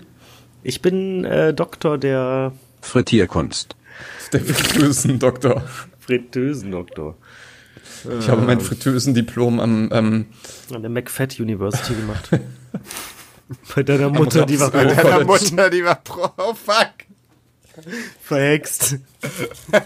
Ich 0.61 0.81
bin 0.81 1.23
äh, 1.25 1.53
Doktor 1.53 1.97
der 1.97 2.51
Frittierkunst. 2.81 3.75
Der 4.33 4.41
Fritteusen-Doktor. 4.41 5.63
Fritösen-Doktor 5.99 7.15
Ich 8.19 8.29
habe 8.29 8.41
mein 8.41 8.59
Fritteusen-Diplom 8.61 9.59
am, 9.59 9.89
ähm, 9.91 10.25
an 10.73 10.81
der 10.81 10.89
McFat 10.89 11.39
University 11.39 11.93
gemacht. 11.95 12.29
bei 13.75 13.83
deiner 13.83 14.09
Mutter, 14.09 14.45
die 14.45 14.59
war 14.59 14.71
Bei 14.71 14.85
Bei 14.85 14.93
deiner. 14.93 15.25
Mutter, 15.25 15.69
die 15.69 15.83
war 15.83 15.95
pro. 15.95 16.29
Oh 16.37 16.53
fuck. 16.53 16.93
verhext. 18.21 18.97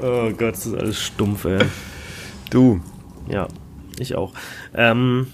oh 0.00 0.30
Gott, 0.30 0.54
das 0.54 0.66
ist 0.66 0.74
alles 0.74 1.00
stumpf, 1.00 1.44
ey. 1.44 1.60
Du. 2.50 2.80
Ja, 3.28 3.48
ich 3.98 4.14
auch. 4.14 4.34
Ähm, 4.74 5.28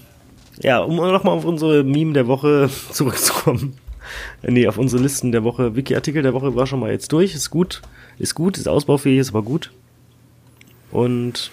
ja, 0.61 0.79
um 0.79 0.95
nochmal 0.95 1.37
auf 1.37 1.45
unsere 1.45 1.83
Meme 1.83 2.13
der 2.13 2.27
Woche 2.27 2.69
zurückzukommen. 2.91 3.75
Äh, 4.41 4.51
Nee, 4.51 4.67
auf 4.67 4.77
unsere 4.77 5.01
Listen 5.01 5.31
der 5.31 5.43
Woche. 5.43 5.75
Wiki-Artikel 5.75 6.23
der 6.23 6.33
Woche 6.33 6.55
war 6.55 6.65
schon 6.67 6.79
mal 6.79 6.91
jetzt 6.91 7.11
durch. 7.11 7.35
Ist 7.35 7.49
gut. 7.49 7.81
Ist 8.17 8.35
gut, 8.35 8.57
ist 8.57 8.67
ausbaufähig, 8.67 9.19
ist 9.19 9.29
aber 9.29 9.43
gut. 9.43 9.71
Und 10.91 11.51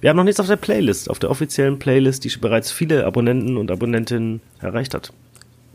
wir 0.00 0.10
haben 0.10 0.16
noch 0.16 0.24
nichts 0.24 0.40
auf 0.40 0.46
der 0.46 0.56
Playlist, 0.56 1.10
auf 1.10 1.18
der 1.18 1.30
offiziellen 1.30 1.78
Playlist, 1.78 2.24
die 2.24 2.30
schon 2.30 2.40
bereits 2.40 2.72
viele 2.72 3.06
Abonnenten 3.06 3.56
und 3.56 3.70
Abonnentinnen 3.70 4.40
erreicht 4.60 4.94
hat. 4.94 5.12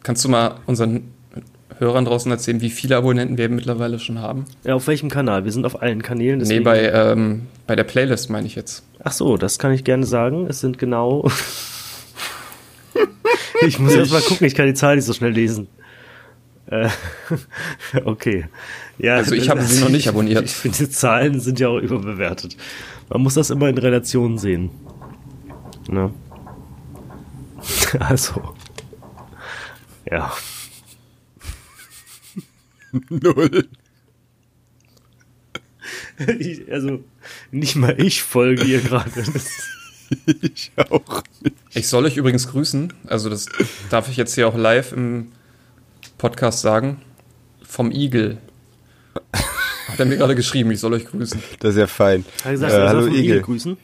Kannst 0.03 0.25
du 0.25 0.29
mal 0.29 0.59
unseren 0.65 1.11
Hörern 1.77 2.05
draußen 2.05 2.31
erzählen, 2.31 2.61
wie 2.61 2.69
viele 2.69 2.97
Abonnenten 2.97 3.37
wir 3.37 3.49
mittlerweile 3.49 3.99
schon 3.99 4.19
haben? 4.19 4.45
Ja, 4.63 4.75
auf 4.75 4.87
welchem 4.87 5.09
Kanal? 5.09 5.45
Wir 5.45 5.51
sind 5.51 5.65
auf 5.65 5.81
allen 5.81 6.01
Kanälen. 6.01 6.39
Nee, 6.39 6.59
bei, 6.59 6.91
ähm, 6.91 7.47
bei 7.67 7.75
der 7.75 7.85
Playlist 7.85 8.29
meine 8.29 8.47
ich 8.47 8.55
jetzt. 8.55 8.83
Ach 9.01 9.13
so, 9.13 9.37
das 9.37 9.59
kann 9.59 9.71
ich 9.71 9.83
gerne 9.83 10.05
sagen. 10.05 10.47
Es 10.47 10.59
sind 10.59 10.77
genau. 10.77 11.29
ich 13.65 13.79
muss 13.79 13.95
erst 13.95 14.11
mal 14.11 14.21
gucken, 14.21 14.45
ich 14.45 14.55
kann 14.55 14.65
die 14.65 14.73
Zahl 14.73 14.97
nicht 14.97 15.05
so 15.05 15.13
schnell 15.13 15.31
lesen. 15.31 15.67
Äh, 16.65 16.89
okay. 18.03 18.47
Ja, 18.99 19.15
Also 19.15 19.33
ich 19.33 19.49
habe 19.49 19.61
sie 19.61 19.81
noch 19.81 19.89
nicht 19.89 20.07
abonniert. 20.09 20.45
Ich 20.45 20.51
finde, 20.55 20.77
die 20.77 20.89
Zahlen 20.89 21.39
sind 21.39 21.59
ja 21.59 21.69
auch 21.69 21.79
überbewertet. 21.79 22.55
Man 23.09 23.21
muss 23.21 23.33
das 23.33 23.49
immer 23.49 23.69
in 23.69 23.77
Relation 23.77 24.37
sehen. 24.37 24.69
Ne? 25.89 26.13
Also. 27.99 28.55
Ja. 30.09 30.31
Null. 33.09 33.67
Ich, 36.39 36.71
also, 36.71 37.03
nicht 37.51 37.75
mal 37.75 37.99
ich 37.99 38.23
folge 38.23 38.63
ihr 38.63 38.81
gerade. 38.81 39.11
Ich 40.41 40.71
auch. 40.75 41.23
Ich 41.73 41.87
soll 41.87 42.05
euch 42.05 42.17
übrigens 42.17 42.47
grüßen. 42.47 42.93
Also, 43.07 43.29
das 43.29 43.47
darf 43.89 44.09
ich 44.09 44.17
jetzt 44.17 44.35
hier 44.35 44.47
auch 44.47 44.55
live 44.57 44.91
im 44.93 45.31
Podcast 46.17 46.61
sagen. 46.61 47.01
Vom 47.63 47.91
Igel. 47.91 48.37
Hat 49.87 49.99
er 49.99 50.05
mir 50.05 50.17
gerade 50.17 50.35
geschrieben, 50.35 50.71
ich 50.71 50.79
soll 50.79 50.93
euch 50.93 51.05
grüßen. 51.05 51.41
Das 51.59 51.71
ist 51.71 51.79
ja 51.79 51.87
fein. 51.87 52.25
Hat 52.39 52.45
er 52.45 52.51
gesagt, 52.51 52.71
Äh, 52.71 52.75
er 52.75 52.79
soll 52.81 52.87
hallo 52.89 53.01
vom 53.07 53.11
Igel 53.15 53.23
Igel. 53.25 53.41
grüßen? 53.41 53.77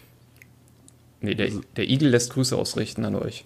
Nee, 1.21 1.35
der, 1.35 1.49
der 1.75 1.89
Igel 1.89 2.09
lässt 2.09 2.33
Grüße 2.33 2.55
ausrichten 2.55 3.03
an 3.05 3.15
euch. 3.15 3.45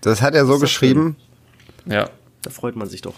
Das 0.00 0.22
hat 0.22 0.34
er 0.34 0.46
so 0.46 0.58
geschrieben. 0.58 1.16
Ja. 1.86 2.08
Da 2.42 2.50
freut 2.50 2.76
man 2.76 2.88
sich 2.88 3.02
doch. 3.02 3.14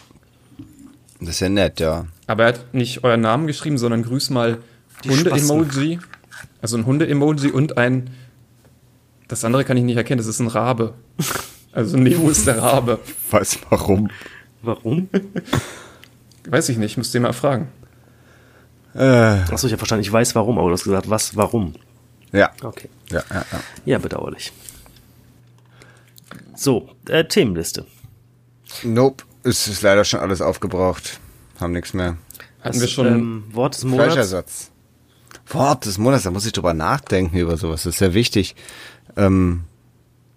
Das 1.20 1.30
ist 1.30 1.40
ja 1.40 1.48
nett, 1.48 1.80
ja. 1.80 2.06
Aber 2.26 2.42
er 2.44 2.48
hat 2.50 2.74
nicht 2.74 3.04
euren 3.04 3.20
Namen 3.20 3.46
geschrieben, 3.46 3.78
sondern 3.78 4.02
grüß 4.02 4.30
mal 4.30 4.58
Hunde-Emoji. 5.06 5.98
Also 6.60 6.76
ein 6.76 6.84
Hunde-Emoji 6.86 7.50
und 7.50 7.78
ein. 7.78 8.10
Das 9.28 9.44
andere 9.44 9.64
kann 9.64 9.76
ich 9.76 9.84
nicht 9.84 9.96
erkennen, 9.96 10.18
das 10.18 10.26
ist 10.26 10.40
ein 10.40 10.48
Rabe. 10.48 10.94
Also 11.72 11.96
Nemo 11.96 12.28
ist 12.30 12.46
der 12.46 12.58
Rabe. 12.58 13.00
Weiß 13.30 13.58
warum. 13.70 14.10
Warum? 14.62 15.08
Weiß 16.48 16.68
ich 16.68 16.76
nicht, 16.78 16.96
müsst 16.96 17.14
ihr 17.14 17.20
mal 17.20 17.32
fragen. 17.32 17.68
Äh, 18.94 19.00
Achso, 19.50 19.66
ich 19.66 19.72
habe 19.72 19.78
verstanden, 19.78 20.02
ich 20.02 20.12
weiß 20.12 20.34
warum, 20.34 20.58
aber 20.58 20.68
du 20.68 20.72
hast 20.74 20.84
gesagt, 20.84 21.10
was, 21.10 21.36
warum? 21.36 21.74
ja. 22.32 22.50
Okay. 22.62 22.88
Ja, 23.10 23.22
ja, 23.30 23.44
ja. 23.52 23.60
Ja, 23.84 23.98
bedauerlich. 23.98 24.52
So, 26.56 26.88
äh, 27.08 27.24
Themenliste. 27.24 27.86
Nope. 28.82 29.24
Es 29.42 29.68
ist 29.68 29.82
leider 29.82 30.04
schon 30.04 30.20
alles 30.20 30.40
aufgebraucht. 30.40 31.20
Haben 31.60 31.72
nichts 31.72 31.92
mehr. 31.92 32.16
Hatten 32.62 32.80
wir 32.80 32.88
schon. 32.88 33.06
Ähm, 33.06 33.44
Wort 33.52 33.74
des 33.76 33.84
Monats. 33.84 34.06
Fleischersatz. 34.14 34.70
Wort 35.48 35.84
des 35.84 35.98
Monats, 35.98 36.24
da 36.24 36.30
muss 36.30 36.46
ich 36.46 36.52
drüber 36.52 36.72
nachdenken 36.72 37.36
über 37.36 37.56
sowas. 37.58 37.82
Das 37.82 37.94
ist 37.94 37.98
sehr 37.98 38.14
wichtig. 38.14 38.56
Ähm, 39.16 39.64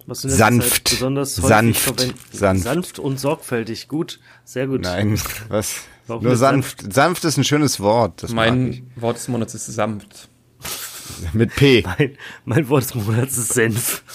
Was 0.06 0.24
letzter 0.24 0.38
Sanft. 0.38 0.88
Zeit 0.90 0.98
besonders 0.98 1.36
Sanft. 1.36 1.80
verwenden- 1.82 2.16
Sanft. 2.34 2.64
Sanft 2.64 3.00
und 3.00 3.18
sorgfältig. 3.20 3.88
Gut, 3.88 4.20
sehr 4.44 4.68
gut. 4.68 4.82
nein, 4.82 5.18
was? 5.48 5.76
Warum 6.08 6.24
Nur 6.24 6.34
ist 6.34 6.40
sanft. 6.40 6.94
Sanft 6.94 7.26
ist 7.26 7.38
ein 7.38 7.44
schönes 7.44 7.80
Wort. 7.80 8.24
Das 8.24 8.32
mein 8.32 8.90
Wort 8.96 9.18
des 9.18 9.28
Monats 9.28 9.54
ist 9.54 9.68
sanft. 9.68 10.30
Mit 11.34 11.56
P. 11.56 11.84
Mein, 11.86 12.18
mein 12.46 12.70
Wort 12.70 12.84
des 12.84 12.96
Monats 12.96 13.38
ist 13.38 13.54
Senf. 13.54 14.04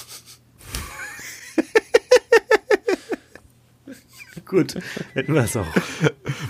Gut, 4.47 4.75
hätten 5.15 5.35
wir 5.35 5.45
es 5.45 5.57
auch. 5.57 5.67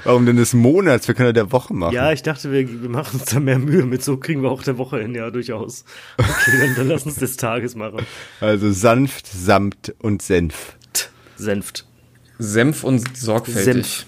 Warum 0.05 0.27
denn 0.27 0.37
des 0.37 0.55
Monats? 0.55 1.07
Wir 1.07 1.15
können 1.15 1.29
ja 1.29 1.33
der 1.33 1.53
Woche 1.53 1.73
machen. 1.73 1.95
Ja, 1.95 2.11
ich 2.13 2.23
dachte, 2.23 2.51
wir, 2.51 2.83
wir 2.83 2.89
machen 2.89 3.21
uns 3.21 3.31
da 3.31 3.39
mehr 3.39 3.61
Mühe 3.61 3.85
mit. 3.85 4.03
So 4.03 4.17
kriegen 4.17 4.43
wir 4.43 4.51
auch 4.51 4.65
der 4.65 4.77
Woche 4.79 5.01
hin, 5.01 5.15
ja, 5.15 5.31
durchaus. 5.31 5.85
Okay, 6.19 6.59
dann, 6.59 6.75
dann 6.75 6.89
lass 6.89 7.07
uns 7.07 7.15
des 7.17 7.37
Tages 7.37 7.77
machen. 7.77 8.05
Also 8.41 8.73
sanft, 8.73 9.29
samt 9.29 9.95
und 10.01 10.23
Senf. 10.23 10.77
T, 10.93 11.05
Senft. 11.37 11.87
Senf 12.39 12.83
und 12.83 13.17
sorgfältig. 13.17 13.65
Senf. 13.65 14.07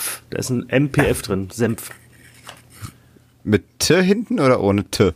Pff, 0.00 0.22
Da 0.30 0.38
ist 0.38 0.50
ein 0.50 0.68
MPF 0.68 1.22
drin. 1.22 1.48
Senf. 1.52 1.90
Mit 3.44 3.64
T 3.78 4.02
hinten 4.02 4.40
oder 4.40 4.60
ohne 4.60 4.84
T? 4.84 5.12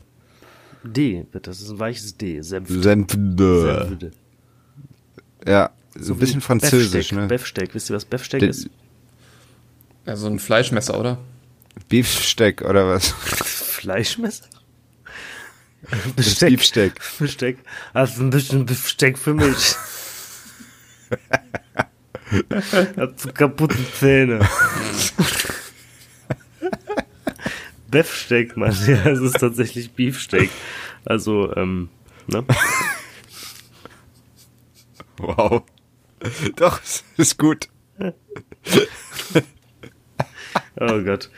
D, 0.83 1.27
das 1.33 1.61
ist 1.61 1.71
ein 1.71 1.79
weiches 1.79 2.17
D. 2.17 2.41
Senf. 2.43 2.69
Senf. 2.69 3.13
Senf. 3.13 4.13
Ja, 5.47 5.71
so 5.95 6.13
ein 6.15 6.19
bisschen 6.19 6.41
französisch, 6.41 6.93
Befsteck. 7.11 7.19
ne? 7.19 7.27
Befsteck. 7.27 7.75
Wisst 7.75 7.91
ihr, 7.91 7.97
was 7.97 8.05
Befsteck 8.05 8.41
Den- 8.41 8.51
ist? 8.51 8.69
Also 10.07 10.27
ein 10.27 10.39
Fleischmesser, 10.39 10.99
oder? 11.01 11.19
Beefsteak 11.89 12.63
oder 12.63 12.87
was? 12.89 13.09
Fleischmesser? 13.19 14.45
Das 16.17 16.39
Beefsteak. 16.41 16.95
Besteck. 17.19 17.59
Hast 17.93 18.19
ein 18.19 18.31
bisschen 18.31 18.65
Besteck 18.67 19.19
für 19.19 19.35
mich. 19.35 19.75
Hab 22.97 23.21
so 23.21 23.33
kaputte 23.33 23.77
Zähne. 23.99 24.41
Beefsteak, 27.91 28.57
Mann. 28.57 28.77
Ja, 28.87 29.07
es 29.07 29.21
ist 29.21 29.39
tatsächlich 29.39 29.93
Beefsteak. 29.93 30.51
Also, 31.05 31.55
ähm, 31.57 31.89
ne? 32.27 32.45
Wow. 35.19 35.63
Doch, 36.57 36.83
es 36.83 37.05
ist 37.17 37.39
gut. 37.39 37.69
Oh 40.81 41.01
Gott. 41.03 41.31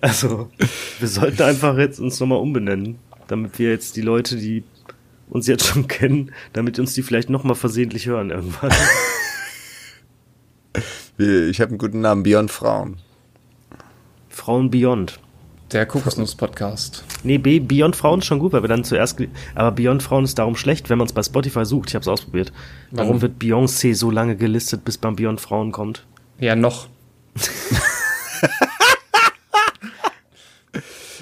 Also, 0.00 0.50
wir 0.98 1.08
sollten 1.08 1.42
einfach 1.42 1.76
jetzt 1.78 2.00
uns 2.00 2.18
nochmal 2.18 2.38
umbenennen, 2.38 2.98
damit 3.28 3.58
wir 3.58 3.70
jetzt 3.70 3.94
die 3.96 4.00
Leute, 4.00 4.36
die 4.36 4.64
uns 5.28 5.46
jetzt 5.46 5.66
schon 5.66 5.86
kennen, 5.86 6.32
damit 6.52 6.78
uns 6.78 6.94
die 6.94 7.02
vielleicht 7.02 7.30
nochmal 7.30 7.54
versehentlich 7.54 8.06
hören 8.06 8.30
irgendwann. 8.30 8.72
Ich 11.22 11.60
habe 11.60 11.70
einen 11.70 11.78
guten 11.78 12.00
Namen, 12.00 12.22
Beyond 12.22 12.50
Frauen. 12.50 12.96
Frauen 14.28 14.70
Beyond. 14.70 15.20
Der 15.70 15.86
Kokosnuss-Podcast. 15.86 17.04
Nee, 17.22 17.38
B, 17.38 17.60
Beyond 17.60 17.96
Frauen 17.96 18.18
ist 18.18 18.26
schon 18.26 18.38
gut, 18.38 18.52
weil 18.52 18.62
wir 18.62 18.68
dann 18.68 18.84
zuerst. 18.84 19.18
Aber 19.54 19.72
Beyond 19.72 20.02
Frauen 20.02 20.24
ist 20.24 20.38
darum 20.38 20.56
schlecht, 20.56 20.90
wenn 20.90 20.98
man 20.98 21.06
es 21.06 21.12
bei 21.12 21.22
Spotify 21.22 21.64
sucht. 21.64 21.88
Ich 21.88 21.94
habe 21.94 22.02
es 22.02 22.08
ausprobiert. 22.08 22.52
Warum 22.90 23.08
Warum? 23.08 23.22
wird 23.22 23.40
Beyoncé 23.40 23.94
so 23.94 24.10
lange 24.10 24.36
gelistet, 24.36 24.84
bis 24.84 24.98
beim 24.98 25.16
Beyond 25.16 25.40
Frauen 25.40 25.72
kommt? 25.72 26.04
Ja, 26.38 26.56
noch. 26.56 26.88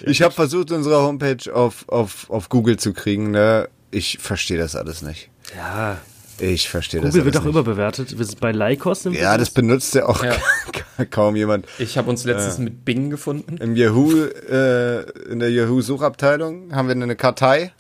Ich 0.07 0.23
habe 0.23 0.33
versucht, 0.33 0.73
unsere 0.73 1.03
Homepage 1.03 1.55
auf, 1.55 1.89
auf, 1.89 2.31
auf 2.31 2.49
Google 2.49 2.79
zu 2.79 2.93
kriegen, 2.93 3.31
ne? 3.31 3.69
Ich 3.91 4.19
verstehe 4.19 4.57
das 4.59 4.75
alles 4.75 5.03
nicht. 5.03 5.29
Ja, 5.55 5.99
Ich 6.41 6.69
verstehe 6.69 7.01
das 7.01 7.11
Google 7.11 7.25
wird 7.27 7.37
auch 7.37 7.43
nicht. 7.45 7.51
überbewertet. 7.51 8.19
Wir 8.19 8.25
sind 8.25 8.41
bei 8.41 8.53
Lycos 8.53 9.05
Ja, 9.05 9.37
das 9.37 9.51
benutzt 9.51 9.95
ja 9.95 10.07
auch 10.07 10.25
Ja. 10.25 10.35
kaum 11.11 11.37
jemand. 11.37 11.67
Ich 11.79 11.99
habe 11.99 12.09
uns 12.11 12.25
letztens 12.25 12.59
mit 12.59 12.85
Bing 12.85 13.11
gefunden. 13.11 13.59
Im 13.59 13.77
Yahoo, 13.77 14.13
äh, 14.25 15.03
in 15.31 15.39
der 15.39 15.51
Yahoo-Suchabteilung 15.51 16.75
haben 16.75 16.89
wir 16.89 16.95
eine 16.95 17.17
Kartei. 17.17 17.73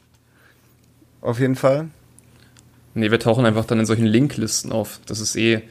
Auf 1.20 1.38
jeden 1.40 1.56
Fall. 1.56 1.88
Nee, 2.94 3.10
wir 3.10 3.18
tauchen 3.20 3.46
einfach 3.46 3.64
dann 3.64 3.78
in 3.80 3.86
solchen 3.86 4.06
Linklisten 4.06 4.72
auf. 4.72 5.00
Das 5.06 5.20
ist 5.20 5.36
eh 5.36 5.62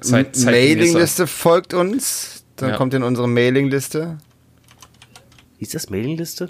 Zeit, 0.00 0.04
zeitgemäßer. 0.34 0.50
Mailingliste 0.50 1.26
folgt 1.26 1.74
uns. 1.74 2.44
Dann 2.56 2.70
Ja. 2.70 2.76
kommt 2.76 2.92
in 2.94 3.02
unsere 3.02 3.28
Mailingliste. 3.28 4.18
Ist 5.58 5.74
das 5.74 5.90
Mailingliste? 5.90 6.48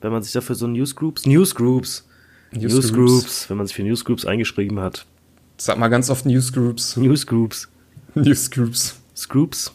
Wenn 0.00 0.12
man 0.12 0.22
sich 0.22 0.32
dafür 0.32 0.54
so 0.54 0.66
Newsgroups, 0.66 1.26
Newsgroups, 1.26 2.06
Newsgroups. 2.52 2.92
Newsgroups, 2.92 3.50
wenn 3.50 3.56
man 3.58 3.66
sich 3.66 3.76
für 3.76 3.82
Newsgroups 3.82 4.24
eingeschrieben 4.24 4.80
hat. 4.80 5.06
Sag 5.58 5.78
mal 5.78 5.88
ganz 5.88 6.08
oft 6.10 6.24
Newsgroups. 6.26 6.96
Newsgroups, 6.96 7.68
Newsgroups. 8.14 8.96
Scgroups, 9.16 9.72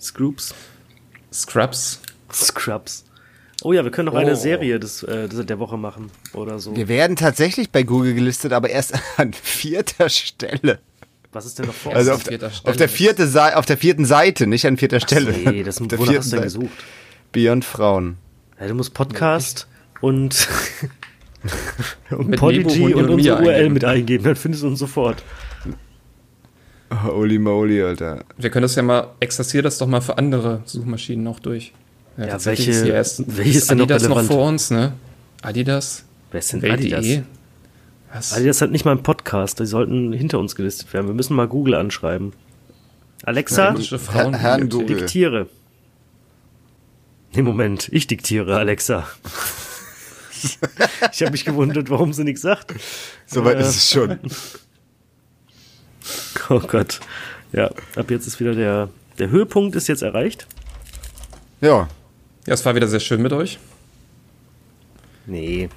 Scgroups, 0.00 0.54
Scrubs. 1.32 2.00
Scrubs. 2.32 3.04
Oh 3.62 3.72
ja, 3.72 3.84
wir 3.84 3.92
können 3.92 4.06
noch 4.06 4.14
eine 4.14 4.32
Oh. 4.32 4.34
Serie 4.34 4.80
des, 4.80 5.04
äh, 5.04 5.28
der 5.28 5.58
Woche 5.60 5.76
machen 5.76 6.10
oder 6.32 6.58
so. 6.58 6.74
Wir 6.74 6.88
werden 6.88 7.14
tatsächlich 7.14 7.70
bei 7.70 7.84
Google 7.84 8.14
gelistet, 8.14 8.52
aber 8.52 8.68
erst 8.70 8.94
an 9.16 9.32
vierter 9.32 10.08
Stelle. 10.08 10.80
Was 11.30 11.46
ist 11.46 11.58
denn 11.60 11.66
noch 11.66 11.74
vor? 11.74 11.94
Also 11.94 12.12
auf, 12.12 12.24
der- 12.24 12.50
Stelle. 12.50 12.70
auf, 12.72 12.76
der 12.76 12.88
vierte 12.88 13.28
Sei- 13.28 13.54
auf 13.56 13.64
der 13.66 13.78
vierten 13.78 14.04
Seite, 14.04 14.46
nicht 14.48 14.66
an 14.66 14.76
vierter 14.76 14.98
Stelle. 15.00 15.32
Nee, 15.32 15.62
das, 15.62 15.80
Auf 15.80 15.86
der 15.88 15.98
hast 16.00 16.06
du 16.08 16.12
denn 16.12 16.22
Seite. 16.22 16.42
gesucht? 16.42 16.70
Beyond 17.30 17.64
Frauen. 17.64 18.16
Ja, 18.60 18.66
du 18.66 18.74
musst 18.74 18.92
Podcast 18.94 19.68
und, 20.00 20.48
und 22.10 22.28
Mit 22.28 22.38
Podigy 22.40 22.94
und 22.94 23.04
und 23.04 23.10
unsere 23.10 23.36
URL 23.36 23.48
eingeben. 23.54 23.74
mit 23.74 23.84
eingeben, 23.84 24.24
dann 24.24 24.36
findest 24.36 24.62
du 24.62 24.68
uns 24.68 24.78
sofort. 24.78 25.22
Holy 27.04 27.38
moly, 27.38 27.82
Alter. 27.82 28.24
Wir 28.36 28.50
können 28.50 28.62
das 28.64 28.74
ja 28.74 28.82
mal, 28.82 29.08
exerzier 29.18 29.62
das 29.62 29.78
doch 29.78 29.86
mal 29.86 30.00
für 30.02 30.18
andere 30.18 30.60
Suchmaschinen 30.66 31.26
auch 31.26 31.40
durch. 31.40 31.72
Ja, 32.18 32.26
tatsächlich 32.26 32.66
welche- 32.68 32.78
ist 32.80 32.86
die 32.86 32.90
ersten, 32.90 33.24
welche 33.36 33.58
ist 33.58 33.70
denn 33.70 33.78
noch 33.78 33.84
Adidas 33.84 34.02
noch 34.02 34.10
relevant? 34.10 34.28
vor 34.28 34.46
uns, 34.48 34.70
ne? 34.70 34.92
Adidas? 35.40 36.04
Wer 36.30 36.38
ist 36.40 36.52
denn? 36.52 36.70
Adidas? 36.70 37.06
Was? 38.12 38.32
Adidas 38.34 38.60
hat 38.60 38.70
nicht 38.70 38.84
mal 38.84 38.90
einen 38.92 39.02
Podcast, 39.02 39.58
die 39.58 39.66
sollten 39.66 40.12
hinter 40.12 40.38
uns 40.38 40.54
gelistet 40.54 40.92
werden. 40.92 41.06
Wir 41.06 41.14
müssen 41.14 41.34
mal 41.34 41.48
Google 41.48 41.74
anschreiben. 41.74 42.34
Alexa, 43.24 43.74
Herr- 44.12 44.32
Herrn. 44.32 44.68
Google. 44.68 44.96
diktiere. 44.98 45.46
Nee, 47.34 47.42
Moment, 47.42 47.88
ich 47.90 48.06
diktiere, 48.06 48.58
Alexa. 48.58 49.06
ich 51.12 51.22
habe 51.22 51.32
mich 51.32 51.44
gewundert, 51.44 51.90
warum 51.90 52.12
sie 52.12 52.24
nichts 52.24 52.42
sagt. 52.42 52.74
Soweit 53.26 53.56
Äh, 53.58 53.60
ist 53.62 53.68
es 53.76 53.90
schon. 53.90 54.18
Oh 56.48 56.60
Gott. 56.60 57.00
Ja, 57.52 57.70
ab 57.96 58.10
jetzt 58.10 58.26
ist 58.26 58.40
wieder 58.40 58.54
der, 58.54 58.88
der 59.18 59.30
Höhepunkt 59.30 59.76
ist 59.76 59.88
jetzt 59.88 60.02
erreicht. 60.02 60.46
Ja. 61.60 61.88
Ja, 62.46 62.54
es 62.54 62.64
war 62.64 62.74
wieder 62.74 62.88
sehr 62.88 63.00
schön 63.00 63.22
mit 63.22 63.32
euch. 63.32 63.58
Nee. 65.26 65.68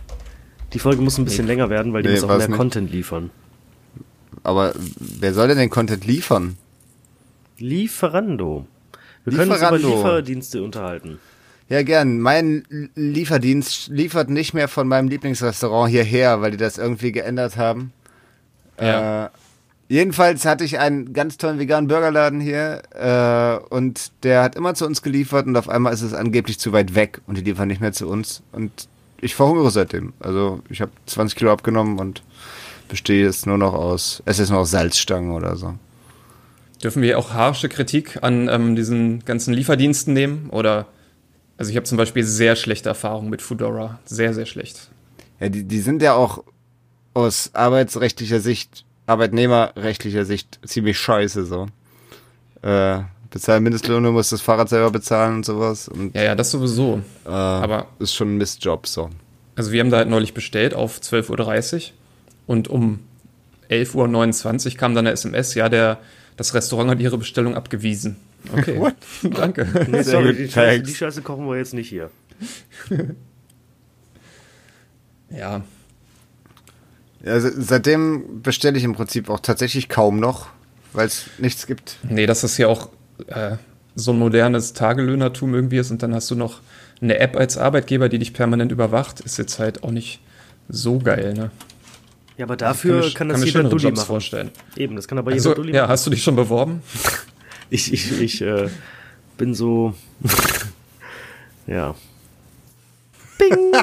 Die 0.73 0.79
Folge 0.79 1.01
muss 1.01 1.17
ein 1.17 1.25
bisschen 1.25 1.45
länger 1.47 1.69
werden, 1.69 1.93
weil 1.93 2.01
die 2.01 2.09
Nee, 2.09 2.15
muss 2.15 2.23
auch 2.23 2.37
mehr 2.37 2.47
nicht. 2.47 2.57
Content 2.57 2.91
liefern. 2.91 3.29
Aber 4.43 4.73
wer 4.97 5.33
soll 5.33 5.47
denn 5.47 5.57
den 5.57 5.69
Content 5.69 6.05
liefern? 6.05 6.57
Lieferando. 7.57 8.67
Wir 9.23 9.37
können 9.37 9.51
uns 9.51 9.59
Lieferando. 9.61 9.87
über 9.87 9.97
Lieferdienste 9.97 10.63
unterhalten. 10.63 11.19
Ja, 11.67 11.81
gern. 11.83 12.19
Mein 12.19 12.63
Lieferdienst 12.95 13.87
liefert 13.87 14.29
nicht 14.29 14.53
mehr 14.53 14.67
von 14.67 14.87
meinem 14.87 15.07
Lieblingsrestaurant 15.07 15.89
hierher, 15.89 16.41
weil 16.41 16.51
die 16.51 16.57
das 16.57 16.77
irgendwie 16.77 17.11
geändert 17.11 17.57
haben. 17.57 17.91
Ja. 18.79 19.25
Äh, 19.25 19.29
jedenfalls 19.87 20.45
hatte 20.45 20.63
ich 20.63 20.79
einen 20.79 21.13
ganz 21.13 21.37
tollen 21.37 21.59
veganen 21.59 21.87
Burgerladen 21.87 22.39
hier 22.39 22.83
äh, 22.93 23.73
und 23.73 24.11
der 24.23 24.43
hat 24.43 24.55
immer 24.55 24.75
zu 24.75 24.85
uns 24.85 25.01
geliefert 25.01 25.47
und 25.47 25.55
auf 25.57 25.69
einmal 25.69 25.93
ist 25.93 26.01
es 26.01 26.13
angeblich 26.13 26.59
zu 26.59 26.71
weit 26.71 26.93
weg 26.93 27.21
und 27.25 27.37
die 27.37 27.41
liefern 27.41 27.67
nicht 27.67 27.81
mehr 27.81 27.93
zu 27.93 28.07
uns 28.07 28.43
und 28.51 28.87
ich 29.21 29.33
verhungere 29.33 29.71
seitdem. 29.71 30.13
Also 30.19 30.59
ich 30.69 30.81
habe 30.81 30.91
20 31.05 31.37
Kilo 31.37 31.51
abgenommen 31.51 31.99
und 31.99 32.21
bestehe 32.89 33.25
jetzt 33.25 33.47
nur 33.47 33.57
noch 33.57 33.73
aus, 33.73 34.21
es 34.25 34.39
ist 34.39 34.49
nur 34.49 34.59
aus 34.59 34.71
Salzstangen 34.71 35.31
oder 35.31 35.55
so. 35.55 35.73
Dürfen 36.83 37.01
wir 37.01 37.17
auch 37.17 37.33
harsche 37.33 37.69
Kritik 37.69 38.19
an 38.21 38.47
ähm, 38.49 38.75
diesen 38.75 39.23
ganzen 39.25 39.53
Lieferdiensten 39.53 40.13
nehmen? 40.13 40.49
Oder, 40.51 40.85
also 41.57 41.69
ich 41.71 41.75
habe 41.77 41.85
zum 41.85 41.97
Beispiel 41.97 42.23
sehr 42.23 42.55
schlechte 42.55 42.89
Erfahrungen 42.89 43.29
mit 43.29 43.41
Foodora. 43.41 43.99
Sehr, 44.05 44.33
sehr 44.33 44.45
schlecht. 44.45 44.89
Ja, 45.39 45.49
die, 45.49 45.63
die 45.63 45.79
sind 45.79 46.01
ja 46.01 46.13
auch 46.13 46.43
aus 47.13 47.51
arbeitsrechtlicher 47.53 48.39
Sicht, 48.39 48.85
arbeitnehmerrechtlicher 49.07 50.25
Sicht 50.25 50.59
ziemlich 50.65 50.97
scheiße 50.99 51.45
so. 51.45 51.67
Äh, 52.61 52.99
bezahlen 53.29 53.63
Mindestlohn, 53.63 54.03
du 54.03 54.11
musst 54.11 54.31
das 54.31 54.41
Fahrrad 54.41 54.69
selber 54.69 54.91
bezahlen 54.91 55.35
und 55.37 55.45
sowas. 55.45 55.87
Und 55.87 56.15
Ja, 56.15 56.23
ja, 56.23 56.35
das 56.35 56.51
sowieso. 56.51 57.01
äh, 57.25 57.29
Aber- 57.29 57.87
ist 57.99 58.13
schon 58.15 58.33
ein 58.35 58.37
Mistjob 58.37 58.87
so. 58.87 59.09
Also 59.55 59.71
wir 59.71 59.79
haben 59.81 59.89
da 59.91 59.97
halt 59.97 60.09
neulich 60.09 60.33
bestellt 60.33 60.73
auf 60.73 60.99
12.30 60.99 61.75
Uhr 61.75 61.93
und 62.47 62.67
um 62.67 62.99
11.29 63.69 64.71
Uhr 64.73 64.77
kam 64.77 64.95
dann 64.95 65.05
eine 65.07 65.13
SMS, 65.13 65.53
ja, 65.55 65.69
der, 65.69 65.97
das 66.37 66.53
Restaurant 66.53 66.89
hat 66.91 66.99
ihre 66.99 67.17
Bestellung 67.17 67.55
abgewiesen. 67.55 68.17
Okay, 68.53 68.79
danke. 69.23 69.67
Nee, 69.89 70.01
sorry, 70.03 70.33
die 70.35 70.49
Scheiße, 70.49 70.83
die 70.83 70.93
Scheiße 70.95 71.21
kochen 71.21 71.47
wir 71.47 71.57
jetzt 71.57 71.73
nicht 71.73 71.89
hier. 71.89 72.09
Ja, 75.29 75.61
Ja, 77.23 77.39
se- 77.39 77.59
seitdem 77.61 78.41
bestelle 78.43 78.77
ich 78.77 78.83
im 78.83 78.93
Prinzip 78.93 79.29
auch 79.29 79.39
tatsächlich 79.39 79.89
kaum 79.89 80.19
noch, 80.19 80.47
weil 80.93 81.07
es 81.07 81.25
nichts 81.39 81.65
gibt. 81.67 81.97
nee, 82.07 82.25
dass 82.25 82.41
das 82.41 82.57
ja 82.57 82.67
auch 82.67 82.89
äh, 83.27 83.57
so 83.95 84.11
ein 84.11 84.19
modernes 84.19 84.73
Tagelöhnertum 84.73 85.53
irgendwie 85.55 85.77
ist 85.77 85.89
und 85.91 86.03
dann 86.03 86.13
hast 86.13 86.29
du 86.29 86.35
noch 86.35 86.61
eine 87.01 87.17
App 87.19 87.35
als 87.35 87.57
Arbeitgeber, 87.57 88.07
die 88.09 88.19
dich 88.19 88.33
permanent 88.33 88.71
überwacht, 88.71 89.19
ist 89.21 89.37
jetzt 89.37 89.59
halt 89.59 89.83
auch 89.83 89.91
nicht 89.91 90.19
so 90.69 90.99
geil, 90.99 91.33
ne? 91.33 91.51
Ja, 92.37 92.45
aber 92.45 92.57
dafür 92.57 93.01
mir- 93.03 93.13
kann, 93.13 93.29
das 93.29 93.39
mir 93.39 93.45
jeder 93.47 93.63
Dulli 93.63 93.83
Jobs 93.85 93.97
machen. 93.97 94.07
vorstellen. 94.07 94.51
Eben, 94.75 94.95
das 94.95 95.07
kann 95.07 95.17
aber 95.17 95.31
Also, 95.31 95.49
jeder 95.49 95.55
Dulli 95.61 95.73
ja, 95.73 95.81
machen. 95.83 95.91
hast 95.91 96.05
du 96.05 96.09
dich 96.11 96.21
schon 96.23 96.35
beworben? 96.35 96.81
Ich, 97.69 97.91
ich, 97.91 98.21
ich 98.21 98.41
äh, 98.41 98.69
bin 99.37 99.53
so. 99.53 99.93
ja. 101.67 101.95
Bing! 103.37 103.73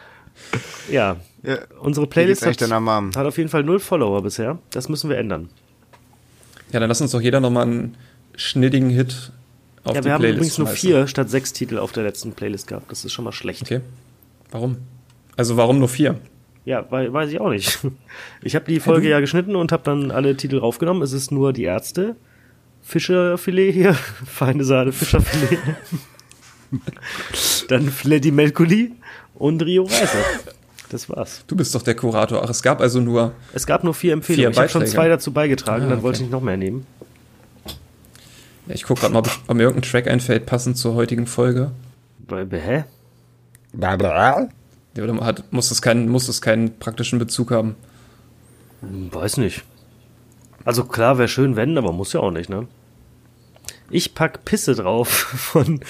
ja, 0.90 1.16
Ja, 1.42 1.58
unsere 1.80 2.06
Playlist 2.06 2.42
Playlist 2.42 2.60
hat, 2.62 3.16
hat 3.16 3.26
auf 3.26 3.38
jeden 3.38 3.48
Fall 3.48 3.64
null 3.64 3.80
Follower 3.80 4.22
bisher. 4.22 4.58
Das 4.70 4.88
müssen 4.88 5.10
wir 5.10 5.18
ändern. 5.18 5.48
Ja, 6.72 6.80
dann 6.80 6.88
lass 6.88 7.00
uns 7.00 7.10
doch 7.10 7.20
jeder 7.20 7.40
nochmal 7.40 7.64
einen 7.66 7.96
schnittigen 8.36 8.90
Hit 8.90 9.32
auf 9.84 9.94
ja, 9.94 10.00
die 10.00 10.06
wir 10.06 10.12
haben 10.12 10.20
Playlist 10.20 10.36
übrigens 10.38 10.58
nur 10.58 10.68
vier 10.68 11.06
statt 11.08 11.28
sechs 11.28 11.52
Titel 11.52 11.78
auf 11.78 11.92
der 11.92 12.04
letzten 12.04 12.32
Playlist 12.32 12.66
gehabt. 12.68 12.90
Das 12.90 13.04
ist 13.04 13.12
schon 13.12 13.24
mal 13.24 13.32
schlecht. 13.32 13.62
Okay. 13.62 13.80
Warum? 14.50 14.76
Also 15.36 15.56
warum 15.56 15.78
nur 15.78 15.88
vier? 15.88 16.20
Ja, 16.64 16.88
wei- 16.92 17.12
weiß 17.12 17.30
ich 17.30 17.40
auch 17.40 17.50
nicht. 17.50 17.78
Ich 18.42 18.54
habe 18.54 18.64
die 18.66 18.80
Folge 18.80 19.08
ja 19.08 19.20
geschnitten 19.20 19.56
und 19.56 19.72
habe 19.72 19.82
dann 19.82 20.10
alle 20.10 20.36
Titel 20.36 20.58
raufgenommen. 20.58 21.02
Es 21.02 21.12
ist 21.12 21.30
nur 21.32 21.52
die 21.52 21.64
Ärzte, 21.64 22.16
Fischerfilet 22.82 23.72
hier, 23.72 23.94
feine 24.26 24.64
Sahne 24.64 24.92
Fischerfilet. 24.92 25.58
dann 27.68 27.90
Fleddy 27.90 28.30
Melkuli 28.30 28.92
und 29.34 29.62
Rio 29.62 29.84
Reiser. 29.84 30.18
Das 30.88 31.08
war's. 31.08 31.44
Du 31.46 31.56
bist 31.56 31.74
doch 31.74 31.82
der 31.82 31.94
Kurator. 31.94 32.42
Ach, 32.44 32.50
es 32.50 32.62
gab 32.62 32.80
also 32.80 33.00
nur. 33.00 33.32
Es 33.54 33.66
gab 33.66 33.82
nur 33.82 33.94
vier 33.94 34.12
Empfehlungen. 34.12 34.52
Vier 34.52 34.64
ich 34.64 34.74
habe 34.74 34.84
schon 34.84 34.86
zwei 34.86 35.08
dazu 35.08 35.32
beigetragen, 35.32 35.84
Ah, 35.84 35.88
dann 35.88 35.98
okay. 35.98 36.02
wollte 36.02 36.16
ich 36.16 36.22
nicht 36.22 36.32
noch 36.32 36.42
mehr 36.42 36.56
nehmen. 36.56 36.86
Ja, 38.66 38.74
ich 38.74 38.84
gucke 38.84 39.00
gerade 39.00 39.14
mal, 39.14 39.20
ob, 39.20 39.54
mir 39.54 39.62
irgendein 39.62 39.90
Track 39.90 40.06
einfällt, 40.06 40.46
passend 40.46 40.76
zur 40.76 40.94
heutigen 40.94 41.26
Folge. 41.26 41.72
Hä? 42.30 42.84
Bla, 43.72 43.96
bla. 43.96 44.48
Ja, 44.96 45.04
Oder 45.04 45.14
hat, 45.24 45.50
muss, 45.50 45.70
es 45.70 45.82
keinen, 45.82 46.08
muss 46.08 46.28
es 46.28 46.42
keinen 46.42 46.78
praktischen 46.78 47.18
Bezug 47.18 47.50
haben? 47.50 47.74
Weiß 48.82 49.38
nicht. 49.38 49.64
Also 50.64 50.84
klar, 50.84 51.18
wäre 51.18 51.28
schön, 51.28 51.56
wenn, 51.56 51.76
aber 51.78 51.92
muss 51.92 52.12
ja 52.12 52.20
auch 52.20 52.30
nicht, 52.30 52.48
ne? 52.50 52.68
Ich 53.90 54.14
pack 54.14 54.44
Pisse 54.44 54.74
drauf 54.74 55.08
von 55.10 55.80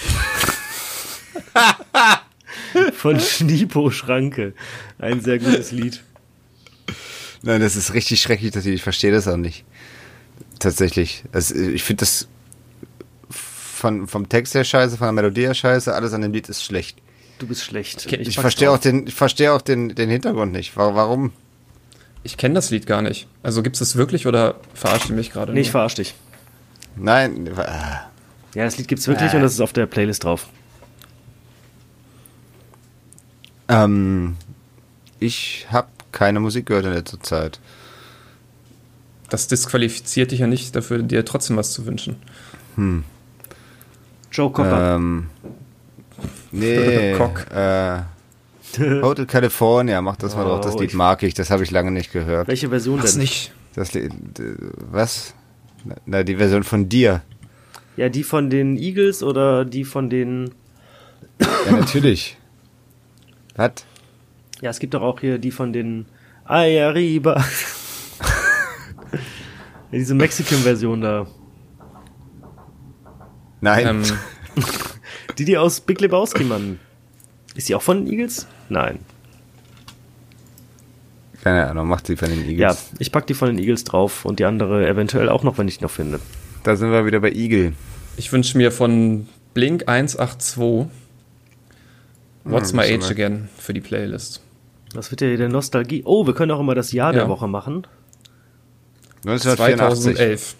von 2.95 3.21
Schniepo 3.21 3.91
Schranke. 3.91 4.55
Ein 4.99 5.21
sehr 5.21 5.39
gutes 5.39 5.73
Lied. 5.73 6.03
Nein, 7.43 7.61
das 7.61 7.77
ist 7.77 7.93
richtig 7.93 8.21
schrecklich, 8.21 8.53
dass 8.53 8.67
ich, 8.67 8.75
ich 8.75 8.83
verstehe 8.83 9.13
das 9.13 9.29
auch 9.29 9.37
nicht. 9.37 9.65
Tatsächlich. 10.59 11.25
Also, 11.33 11.55
ich 11.55 11.83
finde 11.83 12.01
das 12.01 12.29
von, 13.29 14.07
vom 14.07 14.29
Text 14.29 14.55
her 14.55 14.65
scheiße, 14.65 14.97
von 14.97 15.07
der 15.07 15.13
Melodie 15.13 15.43
her 15.43 15.55
scheiße, 15.55 15.93
alles 15.93 16.13
an 16.13 16.23
dem 16.23 16.33
Lied 16.33 16.49
ist 16.49 16.65
schlecht. 16.65 16.99
Du 17.39 17.47
bist 17.49 17.65
schlecht. 17.65 18.07
Ich- 18.07 18.13
Ich 18.13 18.27
pack's 18.27 18.41
verstehe 18.41 18.71
auch 18.71 18.79
den, 18.79 19.07
ich 19.09 19.15
verstehe 19.15 19.53
auch 19.53 19.61
den, 19.63 19.95
den 19.95 20.09
Hintergrund 20.09 20.53
nicht. 20.53 20.77
Wa- 20.77 20.95
Warum? 20.95 21.33
Ich 22.25 22.37
kenne 22.37 22.55
das 22.55 22.71
Lied 22.71 22.87
gar 22.87 23.03
nicht. 23.03 23.27
Also 23.43 23.63
gibt 23.63 23.77
es 23.77 23.81
das 23.81 23.97
wirklich 23.97 24.27
oder 24.27 24.55
verarscht 24.75 25.11
ihr 25.11 25.17
mich 25.17 25.31
gerade? 25.33 25.53
Nee, 25.53 25.61
ich 25.61 25.67
nur? 25.69 25.73
verarsch 25.73 25.95
dich. 25.97 26.15
Nein, 26.97 27.51
ah. 27.57 28.03
Ja, 28.55 28.65
das 28.65 28.77
Lied 28.79 28.87
gibt's 28.89 29.09
wirklich 29.09 29.33
Äh. 29.33 29.37
und 29.37 29.43
das 29.43 29.53
ist 29.55 29.61
auf 29.61 29.73
der 29.73 29.87
Playlist 29.87 30.25
drauf. 30.25 30.49
ähm, 33.69 34.37
ich 35.19 35.67
habe 35.71 35.89
keine 36.11 36.41
Musik 36.41 36.67
gehört 36.67 36.85
in 36.85 36.93
letzter 36.93 37.21
Zeit. 37.21 37.59
Das 39.31 39.49
disqualifiziert 39.49 40.31
dich 40.31 40.41
ja 40.41 40.47
nicht 40.47 40.77
dafür, 40.77 40.99
dir 41.03 41.25
trotzdem 41.25 41.57
was 41.57 41.73
zu 41.73 41.87
wünschen. 41.87 42.17
Joe 44.31 44.51
Cocker. 44.51 44.97
Ähm, 44.97 45.31
nee, 46.53 47.15
Cock. 47.17 47.47
äh, 47.51 48.01
Hotel 49.03 49.27
California, 49.27 50.01
mach 50.03 50.17
das 50.17 50.35
mal 50.37 50.45
Oh, 50.45 50.49
drauf. 50.49 50.61
Das 50.61 50.75
Lied 50.75 50.91
ich- 50.91 50.95
mag 50.97 51.23
ich, 51.23 51.35
das 51.35 51.51
habe 51.51 51.63
ich 51.63 51.71
lange 51.71 51.91
nicht 51.91 52.13
gehört. 52.13 52.49
Welche 52.49 52.69
Version 52.69 53.03
Was 53.03 53.13
denn? 53.13 53.23
nicht? 53.23 53.53
Das 53.75 53.93
Lied, 53.95 54.13
was? 54.91 55.35
Na, 56.07 56.23
die 56.23 56.37
Version 56.37 56.63
von 56.63 56.89
dir. 56.89 57.23
Ja, 57.97 58.09
die 58.09 58.23
von 58.23 58.49
den 58.51 58.77
Eagles 58.77 59.23
oder 59.23 59.65
die 59.65 59.85
von 59.85 60.09
den. 60.11 60.51
Ja, 61.41 61.73
natürlich. 61.73 62.37
was? 63.57 63.73
Ja, 64.61 64.71
es 64.71 64.79
gibt 64.79 64.95
doch 64.95 65.03
auch 65.03 65.21
hier 65.21 65.39
die 65.39 65.51
von 65.51 65.73
den 65.73 66.07
Ayariba. 66.45 67.35
ja, 69.13 69.19
diese 69.93 70.15
Mexican-Version 70.15 71.01
da. 71.01 71.27
Nein. 73.61 73.87
Ähm, 73.87 74.03
Die, 75.39 75.47
die 75.47 75.57
aus 75.57 75.81
Big 75.81 75.99
Lebowski, 76.01 76.45
Mann. 76.45 76.79
Ist 77.55 77.69
die 77.71 77.75
auch 77.75 77.81
von 77.81 78.05
den 78.05 78.13
Eagles? 78.13 78.47
Nein. 78.73 79.01
Keine 81.43 81.67
Ahnung, 81.69 81.89
macht 81.89 82.07
sie 82.07 82.17
von 82.17 82.29
den 82.31 82.41
Ja, 82.57 82.69
Eagles. 82.71 82.91
ich 82.99 83.11
pack 83.13 83.27
die 83.27 83.35
von 83.35 83.49
den 83.49 83.59
Eagles 83.59 83.85
drauf 83.85 84.25
und 84.25 84.39
die 84.39 84.45
andere 84.45 84.89
eventuell 84.89 85.29
auch 85.29 85.43
noch, 85.43 85.59
wenn 85.59 85.69
ich 85.69 85.79
die 85.79 85.85
noch 85.85 85.91
finde. 85.91 86.21
Da 86.63 86.77
sind 86.77 86.91
wir 86.93 87.05
wieder 87.05 87.21
bei 87.21 87.33
Eagle. 87.33 87.73
ich 88.17 88.33
wünsche 88.33 88.57
mir 88.57 88.71
von 88.73 89.29
Blink 89.55 89.89
182 89.89 90.57
What's 92.45 92.71
Hm, 92.71 92.77
My 92.77 92.83
Age 92.95 93.11
Again 93.11 93.49
für 93.59 93.75
die 93.75 93.81
Playlist. 93.81 94.41
Das 94.95 95.11
wird 95.11 95.21
ja 95.21 95.37
der 95.37 95.49
Nostalgie. 95.49 96.03
Oh, 96.05 96.27
wir 96.27 96.35
können 96.35 96.51
auch 96.53 96.61
immer 96.61 96.75
das 96.75 96.93
Jahr 96.93 97.13
der 97.13 97.23
Ja. 97.23 97.29
Woche 97.29 97.49
machen. 97.49 97.87
1984. 99.27 100.15
2011. 100.17 100.57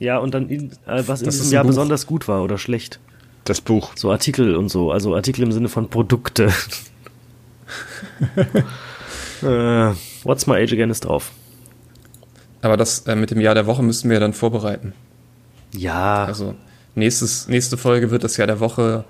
Ja, 0.00 0.18
und 0.18 0.34
dann, 0.34 0.48
in, 0.48 0.70
äh, 0.86 1.02
was 1.06 1.20
in 1.20 1.26
Das 1.26 1.36
diesem 1.38 1.52
Jahr 1.52 1.62
Buch. 1.64 1.68
besonders 1.70 2.06
gut 2.06 2.28
war 2.28 2.42
oder 2.42 2.58
schlecht. 2.58 2.98
Das 3.44 3.60
Buch. 3.60 3.92
So 3.96 4.10
Artikel 4.10 4.56
und 4.56 4.68
so. 4.68 4.90
Also 4.90 5.14
Artikel 5.14 5.42
im 5.42 5.52
Sinne 5.52 5.68
von 5.68 5.88
Produkte. 5.88 6.52
äh, 9.42 9.94
What's 10.24 10.46
My 10.46 10.54
Age 10.56 10.72
Again 10.72 10.90
ist 10.90 11.04
drauf. 11.04 11.32
Aber 12.62 12.76
das 12.76 13.00
äh, 13.06 13.14
mit 13.16 13.30
dem 13.30 13.40
Jahr 13.40 13.54
der 13.54 13.66
Woche 13.66 13.82
müssten 13.82 14.08
wir 14.10 14.20
dann 14.20 14.32
vorbereiten. 14.32 14.92
Ja, 15.76 16.24
Also 16.24 16.54
nächstes, 16.94 17.48
nächste 17.48 17.76
Folge 17.76 18.10
wird 18.10 18.24
das 18.24 18.36
Jahr 18.36 18.46
der 18.46 18.60
Woche, 18.60 19.04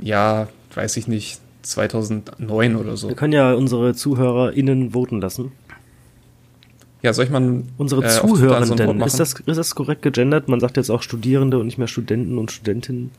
ja, 0.00 0.48
weiß 0.74 0.96
ich 0.98 1.08
nicht, 1.08 1.40
2009 1.62 2.76
oder 2.76 2.96
so. 2.96 3.08
wir 3.08 3.16
können 3.16 3.32
ja 3.32 3.52
unsere 3.52 3.94
ZuhörerInnen 3.94 4.92
voten 4.92 5.20
lassen. 5.20 5.52
Ja, 7.02 7.12
soll 7.12 7.26
ich 7.26 7.30
mal 7.30 7.62
Unsere 7.76 8.04
äh, 8.04 8.10
so 8.10 8.26
Zuhörenden. 8.26 8.98
machen? 8.98 9.06
ist, 9.06 9.20
das, 9.20 9.34
ist 9.34 9.56
das 9.56 9.74
korrekt 9.74 10.02
gegendert? 10.02 10.48
Man 10.48 10.60
sagt 10.60 10.76
jetzt 10.76 10.90
auch 10.90 11.02
Studierende 11.02 11.58
und 11.58 11.66
nicht 11.66 11.78
mehr 11.78 11.86
Studenten 11.86 12.38
und 12.38 12.50
Studentinnen. 12.50 13.10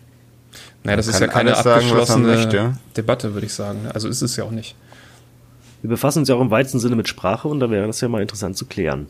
Naja, 0.84 0.98
das 0.98 1.08
Man 1.08 1.16
ist 1.16 1.22
ja 1.22 1.28
keine 1.28 1.52
alles 1.52 1.64
sagen, 1.64 1.86
was 1.92 2.10
man 2.10 2.26
abgeschlossene 2.26 2.28
möchte. 2.28 2.78
Debatte, 2.96 3.34
würde 3.34 3.46
ich 3.46 3.54
sagen. 3.54 3.80
Also 3.94 4.08
ist 4.08 4.22
es 4.22 4.36
ja 4.36 4.44
auch 4.44 4.52
nicht. 4.52 4.76
Wir 5.82 5.90
befassen 5.90 6.20
uns 6.20 6.30
ja 6.30 6.36
auch 6.36 6.42
im 6.42 6.52
weitesten 6.52 6.80
Sinne 6.80 6.96
mit 6.96 7.08
Sprache 7.08 7.48
und 7.48 7.60
da 7.60 7.70
wäre 7.70 7.88
das 7.88 8.02
ja 8.02 8.08
mal 8.10 8.22
interessant 8.22 8.58
zu 8.58 8.66
klären. 8.66 9.08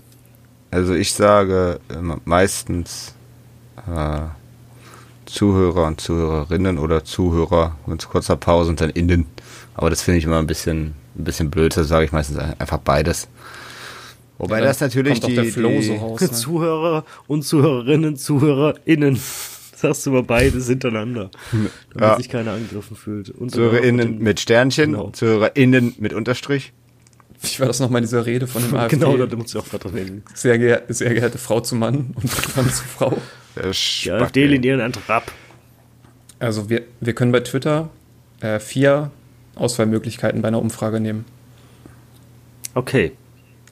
Also 0.71 0.93
ich 0.93 1.13
sage 1.13 1.80
immer 1.89 2.19
meistens 2.25 3.15
äh, 3.78 4.19
Zuhörer 5.25 5.88
und 5.88 6.02
Zuhörerinnen 6.02 6.78
oder 6.78 7.04
Zuhörer 7.04 7.75
mit 7.86 8.08
kurzer 8.08 8.36
Pause 8.36 8.69
und 8.69 8.82
dann 8.82 8.89
innen. 8.91 9.25
Aber 9.73 9.89
das 9.89 10.02
finde 10.02 10.19
ich 10.19 10.25
immer 10.25 10.38
ein 10.39 10.47
bisschen, 10.47 10.93
ein 11.17 11.23
bisschen 11.23 11.49
blöd, 11.49 11.75
da 11.75 11.84
sage 11.84 12.06
ich 12.06 12.12
meistens 12.12 12.38
einfach 12.38 12.80
beides. 12.80 13.28
Wobei 14.38 14.60
Ja, 14.60 14.65
das 14.65 14.80
natürlich 14.80 15.19
die, 15.19 15.52
Flow 15.52 15.69
die 15.69 15.84
so 15.84 15.95
raus. 15.95 16.21
Ne? 16.21 16.32
Zuhörer 16.32 17.04
und 17.28 17.43
Zuhörerinnen, 17.43 18.15
ZuhörerInnen. 18.15 19.19
Sagst 19.81 20.05
du 20.05 20.11
mal 20.11 20.23
beides 20.23 20.67
hintereinander. 20.67 21.31
Damit 21.51 21.71
Ja. 21.99 22.15
sich 22.17 22.27
keiner 22.29 22.51
angegriffen 22.51 22.97
fühlt. 22.97 23.29
Und 23.29 23.51
ZuhörerInnen 23.51 24.19
mit 24.19 24.39
Sternchen, 24.41 24.91
Genau. 24.91 25.09
ZuhörerInnen 25.11 25.95
mit 25.99 26.13
Unterstrich. 26.13 26.73
Wie 27.41 27.59
war 27.61 27.67
das 27.67 27.79
nochmal 27.79 27.99
in 28.01 28.03
dieser 28.03 28.25
Rede 28.25 28.47
von 28.47 28.61
dem 28.61 28.75
AfD? 28.75 28.97
Genau, 28.97 29.15
da 29.25 29.35
muss 29.37 29.55
ich 29.55 29.61
auch 29.61 29.67
denken. 29.79 30.23
sehr, 30.33 30.57
geehr 30.59 30.83
sehr 30.89 31.13
geehrte 31.13 31.37
Frau 31.37 31.61
zu 31.61 31.75
Mann 31.75 32.11
und 32.15 32.55
Mann 32.57 32.69
zu 32.69 32.83
Frau. 32.83 33.17
Die 33.55 33.73
Spack, 33.73 34.21
AfD 34.21 34.45
lehnt 34.47 34.65
ihren 34.65 34.81
Antrag 34.81 35.09
ab. 35.09 35.31
Also 36.39 36.69
wir, 36.69 36.81
wir 36.99 37.13
können 37.13 37.31
bei 37.31 37.39
Twitter 37.39 37.89
äh, 38.41 38.59
vier 38.59 39.11
Auswahlmöglichkeiten 39.55 40.41
bei 40.41 40.49
einer 40.49 40.61
Umfrage 40.61 40.99
nehmen. 40.99 41.23
Okay. 42.73 43.13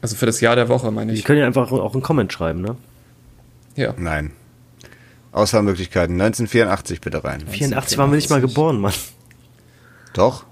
Also 0.02 0.16
für 0.16 0.26
das 0.26 0.40
Jahr 0.42 0.56
der 0.56 0.70
Woche, 0.70 0.92
meine 0.92 1.12
Die 1.12 1.20
ich. 1.20 1.26
können 1.26 1.40
ja 1.40 1.46
einfach 1.48 1.72
auch 1.72 1.94
einen 1.94 2.04
Comment 2.04 2.32
schreiben, 2.32 2.62
ne? 2.62 2.76
Ja. 3.76 3.94
Nein. 3.98 4.32
Auswahlmöglichkeiten 5.38 6.20
1984 6.20 7.02
bitte 7.02 7.24
rein. 7.24 7.48
84 7.48 7.98
waren 7.98 8.12
wir 8.12 8.16
nicht 8.16 8.30
mal 8.30 8.42
geboren, 8.42 8.80
Mann. 8.80 8.94
Doch? 10.14 10.46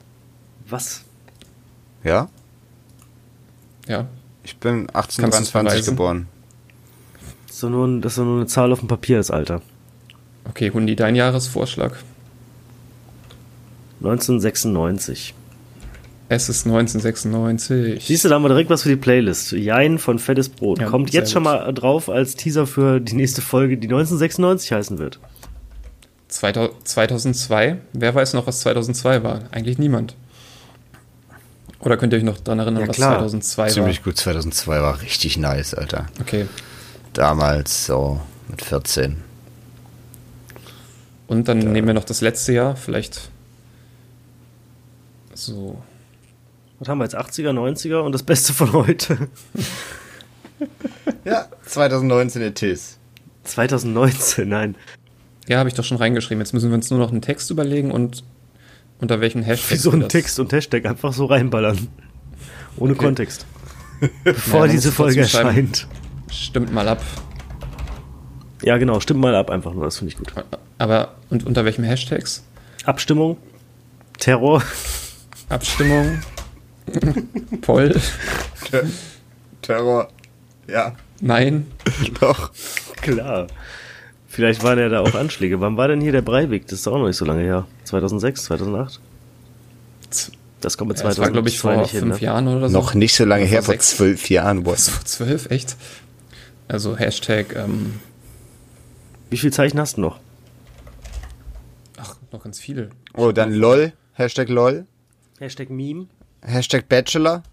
Was? 0.67 1.03
Ja? 2.03 2.29
Ja. 3.87 4.07
Ich 4.43 4.57
bin 4.57 4.87
Kannst 4.87 5.17
du's 5.17 5.23
1823 5.23 5.63
beweisen? 5.63 5.91
geboren. 5.91 6.27
Das 7.47 7.55
ist 7.55 7.63
doch 7.63 7.69
nur, 7.69 8.01
das 8.01 8.11
ist 8.13 8.17
doch 8.17 8.25
nur 8.25 8.37
eine 8.37 8.47
Zahl 8.47 8.71
auf 8.71 8.79
dem 8.79 8.87
Papier, 8.87 9.17
das 9.17 9.31
Alter. 9.31 9.61
Okay, 10.49 10.71
Hundi, 10.71 10.95
dein 10.95 11.15
Jahresvorschlag. 11.15 11.97
1996. 13.99 15.33
Es 16.27 16.49
ist 16.49 16.65
1996. 16.65 18.03
Siehst 18.05 18.25
du, 18.25 18.29
da 18.29 18.35
haben 18.35 18.43
wir 18.43 18.49
direkt 18.49 18.69
was 18.71 18.81
für 18.83 18.89
die 18.89 18.95
Playlist. 18.95 19.51
Jein 19.51 19.99
von 19.99 20.17
Fettes 20.17 20.49
Brot. 20.49 20.79
Ja, 20.79 20.87
Kommt 20.87 21.11
jetzt 21.11 21.31
schon 21.31 21.43
mal 21.43 21.71
drauf 21.71 22.09
als 22.09 22.35
Teaser 22.35 22.65
für 22.65 22.99
die 22.99 23.15
nächste 23.15 23.41
Folge, 23.41 23.77
die 23.77 23.87
1996 23.87 24.71
heißen 24.71 24.97
wird. 24.97 25.19
2000 26.29 26.87
2002. 26.87 27.77
Wer 27.93 28.15
weiß 28.15 28.33
noch, 28.33 28.47
was 28.47 28.61
2002 28.61 29.23
war? 29.23 29.41
Eigentlich 29.51 29.77
niemand. 29.77 30.15
Oder 31.79 31.97
könnt 31.97 32.13
ihr 32.13 32.17
euch 32.17 32.25
noch 32.25 32.39
daran 32.39 32.59
erinnern, 32.59 32.81
Ja, 32.81 32.87
was 32.87 32.95
klar. 32.95 33.13
2002 33.19 33.69
Ziemlich 33.69 33.97
war? 33.99 34.03
gut, 34.05 34.17
2002 34.17 34.81
war 34.81 35.01
richtig 35.01 35.37
nice, 35.37 35.75
Alter. 35.75 36.07
Okay. 36.19 36.47
Damals 37.13 37.85
so 37.85 38.19
mit 38.49 38.63
14. 38.63 39.17
Und 41.27 41.47
dann 41.47 41.59
nehmen 41.59 41.87
wir 41.87 41.93
noch 41.93 42.03
das 42.03 42.21
letzte 42.21 42.53
Jahr, 42.53 42.75
vielleicht 42.75 43.29
so. 45.35 45.77
Was 46.79 46.89
haben 46.89 46.97
wir 46.99 47.05
jetzt? 47.05 47.17
80er, 47.17 47.51
90er 47.51 47.99
und 47.99 48.11
das 48.11 48.23
Beste 48.23 48.53
von 48.53 48.73
heute. 48.73 49.17
Ja, 51.25 51.47
2019 51.65 52.41
it 52.43 52.61
is. 52.63 52.97
2019, 53.43 54.47
nein. 54.47 54.75
Ja, 55.47 55.57
habe 55.57 55.67
ich 55.69 55.75
doch 55.75 55.83
schon 55.83 55.97
reingeschrieben. 55.97 56.39
Jetzt 56.39 56.53
müssen 56.53 56.69
wir 56.69 56.75
uns 56.75 56.89
nur 56.89 56.99
noch 56.99 57.11
einen 57.11 57.21
Text 57.21 57.49
überlegen 57.51 57.91
und 57.91 58.23
unter 58.99 59.19
welchen 59.21 59.43
Hashtag. 59.43 59.71
Wie 59.71 59.75
so 59.75 59.91
ein 59.91 60.07
Text 60.07 60.39
und 60.39 60.53
Hashtag 60.53 60.85
einfach 60.85 61.13
so 61.13 61.25
reinballern. 61.25 61.87
Ohne 62.77 62.93
Okay. 62.93 63.05
Kontext. 63.05 63.45
Bevor 64.23 64.61
man 64.61 64.69
diese 64.69 64.91
Folge 64.91 65.21
erscheint. 65.21 65.87
Stimmt 66.31 66.71
mal 66.73 66.87
ab. 66.87 67.01
Ja, 68.63 68.77
genau, 68.77 68.99
stimmt 68.99 69.19
mal 69.19 69.35
ab 69.35 69.49
einfach 69.49 69.73
nur, 69.73 69.83
das 69.85 69.97
finde 69.97 70.13
ich 70.13 70.17
gut. 70.17 70.33
Aber 70.77 71.15
und 71.29 71.45
unter 71.45 71.65
welchem 71.65 71.83
Hashtags? 71.83 72.43
Abstimmung, 72.85 73.37
Terror, 74.19 74.63
Abstimmung. 75.49 76.19
Poll. 77.61 77.99
Terror. 79.61 80.09
Ja, 80.67 80.95
Nein. 81.21 81.67
doch. 82.19 82.51
klar. 83.01 83.47
Vielleicht 84.27 84.63
waren 84.63 84.77
ja 84.79 84.89
da 84.89 84.99
auch 84.99 85.13
Anschläge. 85.15 85.61
Wann 85.61 85.77
war 85.77 85.87
denn 85.87 86.01
hier 86.01 86.11
der 86.11 86.21
Breivik? 86.21 86.67
Das 86.67 86.79
ist 86.79 86.87
auch 86.87 86.97
noch 86.97 87.07
nicht 87.07 87.15
so 87.15 87.23
lange 87.25 87.43
her. 87.43 87.65
2006, 87.85 88.43
2008? 88.45 88.99
Das 90.61 90.77
kommt 90.77 90.89
mit 90.89 90.97
Das 90.97 91.01
2002 91.03 91.21
war, 91.21 91.31
glaube 91.31 91.49
ich, 91.49 91.59
vor 91.59 91.75
nicht 91.77 91.91
hin, 91.91 91.99
fünf 92.01 92.15
ne? 92.15 92.21
Jahren 92.21 92.47
oder 92.47 92.67
so. 92.69 92.73
Noch 92.77 92.93
nicht 92.95 93.15
so 93.15 93.23
lange 93.23 93.43
Vor 93.45 93.51
her, 93.51 93.63
vor 93.63 93.77
zwölf 93.79 94.29
Jahren. 94.29 94.63
Boah. 94.63 94.73
Was, 94.73 94.89
vor 94.89 95.05
zwölf? 95.05 95.49
Echt? 95.51 95.77
Also 96.67 96.97
Hashtag, 96.97 97.55
ähm, 97.55 97.99
Wie 99.29 99.37
viel 99.37 99.53
Zeichen 99.53 99.79
hast 99.79 99.97
du 99.97 100.01
noch? 100.01 100.19
ach, 101.97 102.15
noch 102.31 102.43
ganz 102.43 102.59
viele. 102.59 102.89
Oh, 103.13 103.31
dann 103.31 103.53
LOL, 103.53 103.93
Hashtag 104.13 104.49
LOL, 104.49 104.85
Hashtag 105.39 105.69
Meme, 105.69 106.07
Hashtag 106.45 106.87
Bachelor. 106.89 107.43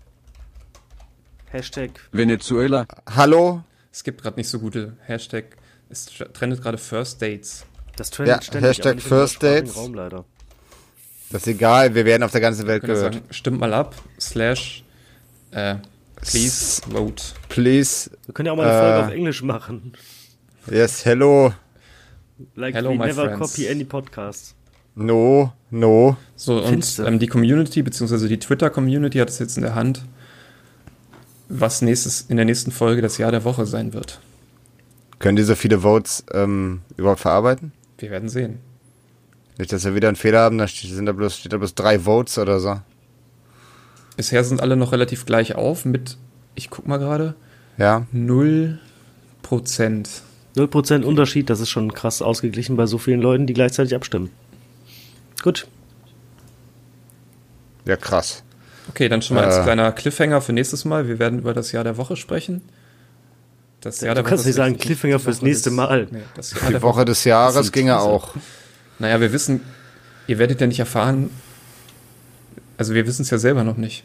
Hashtag 1.50 1.90
Venezuela, 2.12 2.86
Hallo, 3.14 3.62
Es 3.92 4.02
gibt 4.04 4.22
gerade 4.22 4.36
nicht 4.36 4.48
so 4.48 4.58
gute 4.58 4.96
Hashtag. 5.04 5.56
Es 5.90 6.06
trendet 6.32 6.62
gerade 6.62 6.78
First 6.78 7.20
Dates. 7.20 7.66
das 7.96 8.10
trendet 8.10 8.36
Ja, 8.36 8.42
ständig, 8.42 8.68
Hashtag 8.70 8.94
nicht 8.96 9.06
First 9.06 9.42
Dates. 9.42 9.76
Raum 9.76 9.92
leider. 9.94 10.24
das 11.30 11.42
ist 11.42 11.48
egal, 11.48 11.94
wir 11.94 12.04
werden 12.06 12.22
auf 12.22 12.30
der 12.32 12.40
ganzen 12.40 12.66
Welt 12.66 12.82
gehört. 12.82 13.14
sagen, 13.14 13.24
stimmt 13.30 13.60
mal 13.60 13.74
ab, 13.74 13.94
slash, 14.18 14.82
äh, 15.50 15.76
please 16.16 16.80
vote. 16.90 17.22
Please, 17.50 18.10
Wir 18.26 18.32
können 18.34 18.46
ja 18.46 18.52
auch 18.52 18.56
mal 18.56 18.66
eine 18.66 18.78
Äh. 18.78 18.80
Folge 18.92 19.06
auf 19.06 19.12
Englisch 19.12 19.42
machen. 19.42 19.92
yes, 20.70 21.04
hello, 21.04 21.52
Like 22.54 22.74
Hello, 22.74 22.90
we 22.90 22.96
my 22.96 23.06
never 23.08 23.26
friends. 23.26 23.52
copy 23.52 23.68
any 23.68 23.84
podcast. 23.84 24.54
no, 24.94 25.52
no. 25.72 26.16
So, 26.36 26.62
und 26.62 27.02
ähm, 27.04 27.18
die 27.18 27.26
Community, 27.26 27.82
beziehungsweise 27.82 28.28
die 28.28 28.38
Twitter-Community 28.38 29.18
hat 29.18 29.28
es 29.28 29.38
jetzt 29.40 29.56
in 29.56 29.62
der 29.62 29.74
Hand, 29.74 30.04
was 31.48 31.82
nächstes, 31.82 32.22
in 32.28 32.36
der 32.36 32.46
nächsten 32.46 32.70
Folge 32.70 33.02
das 33.02 33.18
Jahr 33.18 33.32
der 33.32 33.44
Woche 33.44 33.66
sein 33.66 33.92
wird. 33.92 34.20
Können 35.18 35.36
die 35.36 35.42
so 35.42 35.54
viele 35.54 35.80
Votes 35.80 36.24
ähm, 36.32 36.80
überhaupt 36.96 37.20
verarbeiten? 37.20 37.72
Wir 37.98 38.10
werden 38.10 38.28
sehen. 38.28 38.58
Nicht, 39.58 39.72
dass 39.72 39.84
wir 39.84 39.94
wieder 39.94 40.08
einen 40.08 40.16
Fehler 40.16 40.40
haben, 40.40 40.58
da 40.58 40.66
steht, 40.66 40.90
sind 40.90 41.06
da 41.06 41.12
bloß, 41.12 41.38
steht 41.38 41.52
da 41.52 41.58
bloß 41.58 41.74
drei 41.74 42.00
Votes 42.00 42.38
oder 42.38 42.58
so. 42.58 42.80
Bisher 44.16 44.44
sind 44.44 44.60
alle 44.60 44.76
noch 44.76 44.92
relativ 44.92 45.26
gleich 45.26 45.54
auf 45.54 45.84
mit, 45.84 46.16
ich 46.54 46.70
guck 46.70 46.86
mal 46.86 46.98
gerade, 46.98 47.34
Ja, 47.78 48.06
0 48.12 48.78
Prozent. 49.42 50.22
0% 50.56 51.02
Unterschied, 51.04 51.48
das 51.48 51.60
ist 51.60 51.70
schon 51.70 51.94
krass 51.94 52.20
ausgeglichen 52.20 52.76
bei 52.76 52.86
so 52.86 52.98
vielen 52.98 53.20
Leuten, 53.20 53.46
die 53.46 53.54
gleichzeitig 53.54 53.94
abstimmen. 53.94 54.30
Gut. 55.42 55.66
ja 57.84 57.96
krass. 57.96 58.42
Okay, 58.88 59.08
dann 59.08 59.22
schon 59.22 59.36
mal 59.36 59.44
als 59.44 59.56
Äh. 59.58 59.62
kleiner 59.62 59.92
Cliffhanger 59.92 60.40
für 60.40 60.52
nächstes 60.52 60.84
Mal. 60.84 61.08
Wir 61.08 61.18
werden 61.18 61.38
über 61.38 61.54
das 61.54 61.72
Jahr 61.72 61.84
der 61.84 61.96
Woche 61.96 62.16
sprechen. 62.16 62.62
Das 63.80 63.98
Du 63.98 64.06
Jahr 64.06 64.14
der 64.14 64.22
kannst 64.24 64.40
Woche 64.44 64.48
nicht 64.48 64.50
ist 64.50 64.56
sagen, 64.56 64.76
Cliffhanger 64.78 65.18
fürs 65.18 65.38
Woche 65.38 65.46
nächste 65.46 65.70
des- 65.70 65.76
Mal. 65.76 66.06
Nee, 66.10 66.20
das 66.36 66.52
Jahr 66.52 66.66
Die 66.66 66.72
der 66.72 66.82
Woche 66.82 67.04
des 67.04 67.24
Jahres 67.24 67.72
ginge 67.72 67.92
Teaser. 67.92 68.02
auch. 68.02 68.34
Naja, 68.98 69.20
wir 69.20 69.32
wissen, 69.32 69.60
ihr 70.28 70.38
werdet 70.38 70.60
ja 70.60 70.66
nicht 70.68 70.78
erfahren, 70.78 71.30
also 72.78 72.94
wir 72.94 73.06
wissen 73.06 73.22
es 73.22 73.30
ja 73.30 73.38
selber 73.38 73.64
noch 73.64 73.76
nicht. 73.76 74.04